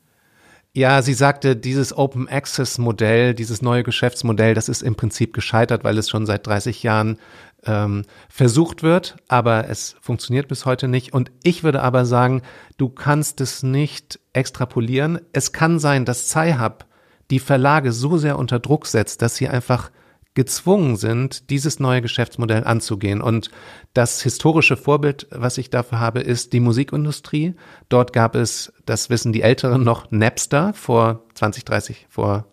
Ja, 0.72 1.03
sie 1.03 1.14
sagte, 1.14 1.57
dieses 1.57 1.96
Open 1.96 2.29
Access 2.29 2.79
Modell, 2.79 3.35
dieses 3.35 3.61
neue 3.61 3.83
Geschäftsmodell, 3.83 4.55
das 4.55 4.68
ist 4.68 4.83
im 4.83 4.94
Prinzip 4.94 5.33
gescheitert, 5.33 5.83
weil 5.83 5.98
es 5.98 6.09
schon 6.09 6.26
seit 6.26 6.46
30 6.46 6.85
Jahren 6.85 7.18
ähm, 7.64 8.05
versucht 8.29 8.85
wird, 8.85 9.16
aber 9.26 9.68
es 9.68 9.96
funktioniert 10.00 10.46
bis 10.46 10.66
heute 10.66 10.87
nicht. 10.87 11.12
Und 11.12 11.33
ich 11.42 11.64
würde 11.64 11.83
aber 11.83 12.05
sagen, 12.05 12.42
du 12.76 12.88
kannst 12.88 13.40
es 13.40 13.64
nicht 13.64 14.20
extrapolieren. 14.33 15.20
Es 15.33 15.53
kann 15.53 15.81
sein, 15.81 16.05
dass 16.05 16.29
Sci-Hub 16.29 16.87
die 17.33 17.40
Verlage 17.40 17.90
so 17.90 18.16
sehr 18.16 18.38
unter 18.38 18.61
Druck 18.61 18.87
setzt, 18.87 19.22
dass 19.22 19.35
sie 19.35 19.48
einfach 19.48 19.90
gezwungen 20.35 20.97
sind, 20.97 21.51
dieses 21.51 21.81
neue 21.81 22.03
Geschäftsmodell 22.03 22.64
anzugehen. 22.64 23.21
Und 23.21 23.51
das 23.95 24.23
historische 24.23 24.77
Vorbild, 24.77 25.27
was 25.31 25.59
ich 25.59 25.71
dafür 25.71 25.99
habe, 25.99 26.21
ist 26.21 26.53
die 26.53 26.61
Musikindustrie. 26.61 27.55
Dort 27.88 28.12
gab 28.12 28.37
es, 28.37 28.73
das 28.87 29.11
wissen 29.11 29.33
die 29.33 29.43
Älteren 29.43 29.83
noch, 29.83 30.11
Napster 30.11 30.73
vor 30.73 31.25
20, 31.35 31.64
30, 31.64 32.07
vor 32.09 32.47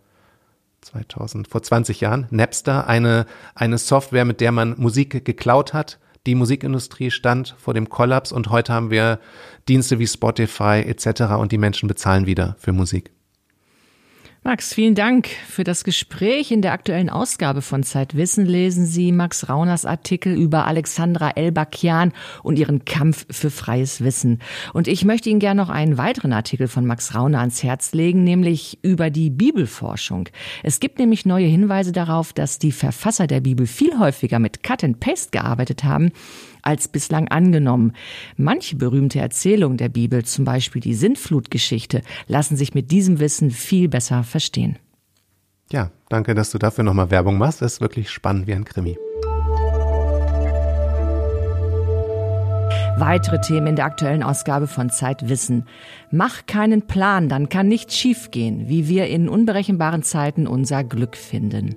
2000, 0.81 1.47
vor 1.47 1.61
20 1.61 2.01
Jahren. 2.01 2.27
Napster, 2.31 2.87
eine, 2.87 3.25
eine 3.53 3.77
Software, 3.77 4.25
mit 4.25 4.41
der 4.41 4.51
man 4.51 4.75
Musik 4.77 5.23
geklaut 5.25 5.73
hat. 5.73 5.99
Die 6.25 6.35
Musikindustrie 6.35 7.11
stand 7.11 7.55
vor 7.57 7.73
dem 7.73 7.89
Kollaps 7.89 8.31
und 8.31 8.49
heute 8.49 8.73
haben 8.73 8.89
wir 8.89 9.19
Dienste 9.69 9.99
wie 9.99 10.07
Spotify 10.07 10.83
etc. 10.85 11.35
und 11.39 11.51
die 11.51 11.57
Menschen 11.57 11.87
bezahlen 11.87 12.25
wieder 12.25 12.55
für 12.59 12.73
Musik. 12.73 13.16
Max, 14.47 14.73
vielen 14.73 14.95
Dank 14.95 15.27
für 15.27 15.65
das 15.65 15.83
Gespräch. 15.83 16.51
In 16.51 16.61
der 16.61 16.71
aktuellen 16.71 17.09
Ausgabe 17.09 17.61
von 17.61 17.83
Zeitwissen 17.83 18.45
lesen 18.45 18.85
Sie 18.85 19.11
Max 19.11 19.49
Rauners 19.49 19.83
Artikel 19.83 20.33
über 20.37 20.65
Alexandra 20.65 21.31
Elbakian 21.31 22.13
und 22.43 22.57
ihren 22.57 22.85
Kampf 22.85 23.25
für 23.29 23.49
freies 23.49 23.99
Wissen. 23.99 24.39
Und 24.71 24.87
ich 24.87 25.03
möchte 25.03 25.29
Ihnen 25.29 25.41
gerne 25.41 25.61
noch 25.61 25.69
einen 25.69 25.97
weiteren 25.97 26.31
Artikel 26.31 26.69
von 26.69 26.85
Max 26.85 27.13
Rauner 27.13 27.41
ans 27.41 27.61
Herz 27.61 27.91
legen, 27.91 28.23
nämlich 28.23 28.79
über 28.83 29.09
die 29.09 29.29
Bibelforschung. 29.29 30.29
Es 30.63 30.79
gibt 30.79 30.97
nämlich 30.97 31.25
neue 31.25 31.47
Hinweise 31.47 31.91
darauf, 31.91 32.31
dass 32.31 32.57
die 32.57 32.71
Verfasser 32.71 33.27
der 33.27 33.41
Bibel 33.41 33.67
viel 33.67 33.99
häufiger 33.99 34.39
mit 34.39 34.63
Cut 34.63 34.81
and 34.81 35.01
Paste 35.01 35.31
gearbeitet 35.31 35.83
haben 35.83 36.13
als 36.61 36.87
bislang 36.87 37.27
angenommen. 37.27 37.93
Manche 38.35 38.75
berühmte 38.75 39.19
Erzählungen 39.19 39.77
der 39.77 39.89
Bibel, 39.89 40.23
zum 40.25 40.45
Beispiel 40.45 40.81
die 40.81 40.93
Sintflutgeschichte, 40.93 42.01
lassen 42.27 42.57
sich 42.57 42.73
mit 42.73 42.91
diesem 42.91 43.19
Wissen 43.19 43.51
viel 43.51 43.89
besser 43.89 44.23
verstehen. 44.23 44.77
Ja, 45.71 45.91
danke, 46.09 46.33
dass 46.33 46.51
du 46.51 46.57
dafür 46.57 46.83
nochmal 46.83 47.11
Werbung 47.11 47.37
machst. 47.37 47.61
Das 47.61 47.73
ist 47.73 47.81
wirklich 47.81 48.09
spannend 48.09 48.47
wie 48.47 48.53
ein 48.53 48.65
Krimi. 48.65 48.97
Weitere 52.99 53.39
Themen 53.39 53.67
in 53.67 53.75
der 53.75 53.85
aktuellen 53.85 54.23
Ausgabe 54.23 54.65
von 54.65 54.89
Zeitwissen. 54.89 55.65
Mach 56.09 56.47
keinen 56.47 56.87
Plan, 56.87 57.29
dann 57.29 57.47
kann 57.47 57.67
nichts 57.67 57.95
schiefgehen, 57.95 58.69
wie 58.69 58.87
wir 58.87 59.05
in 59.05 59.29
unberechenbaren 59.29 60.01
Zeiten 60.01 60.47
unser 60.47 60.83
Glück 60.83 61.15
finden. 61.15 61.75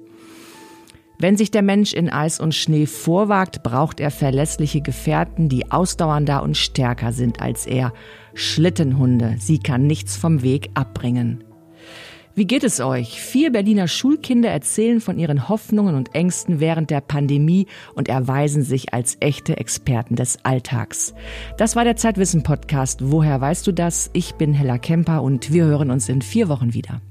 Wenn 1.20 1.37
sich 1.37 1.50
der 1.50 1.61
Mensch 1.61 1.92
in 1.92 2.09
Eis 2.09 2.40
und 2.40 2.54
Schnee 2.54 2.87
vorwagt, 2.87 3.62
braucht 3.62 4.00
er 4.00 4.11
verlässliche 4.11 4.80
Gefährten, 4.80 5.50
die 5.50 5.70
ausdauernder 5.70 6.42
und 6.42 6.56
stärker 6.56 7.12
sind 7.12 7.42
als 7.42 7.66
er. 7.66 7.92
Schlittenhunde, 8.33 9.35
sie 9.38 9.59
kann 9.59 9.87
nichts 9.87 10.16
vom 10.16 10.42
Weg 10.42 10.70
abbringen. 10.72 11.44
Wie 12.35 12.46
geht 12.46 12.64
es 12.64 12.80
euch? 12.80 13.20
Vier 13.20 13.52
Berliner 13.52 13.87
Schulkinder 13.87 14.48
erzählen 14.48 15.02
von 15.02 15.18
ihren 15.18 15.50
Hoffnungen 15.50 15.94
und 15.94 16.14
Ängsten 16.14 16.59
während 16.59 16.88
der 16.88 17.02
Pandemie 17.02 17.66
und 17.94 18.09
erweisen 18.09 18.62
sich 18.62 18.94
als 18.94 19.18
echte 19.20 19.59
Experten 19.59 20.16
des 20.16 20.42
Alltags. 20.42 21.12
Das 21.59 21.76
war 21.76 21.85
der 21.85 21.96
Zeitwissen 21.96 22.42
Podcast. 22.42 23.00
Woher 23.02 23.38
weißt 23.42 23.66
du 23.66 23.72
das? 23.72 24.09
Ich 24.14 24.37
bin 24.37 24.54
Hella 24.54 24.78
Kemper 24.78 25.22
und 25.22 25.52
wir 25.52 25.64
hören 25.64 25.90
uns 25.90 26.09
in 26.09 26.22
vier 26.22 26.48
Wochen 26.48 26.72
wieder. 26.72 27.02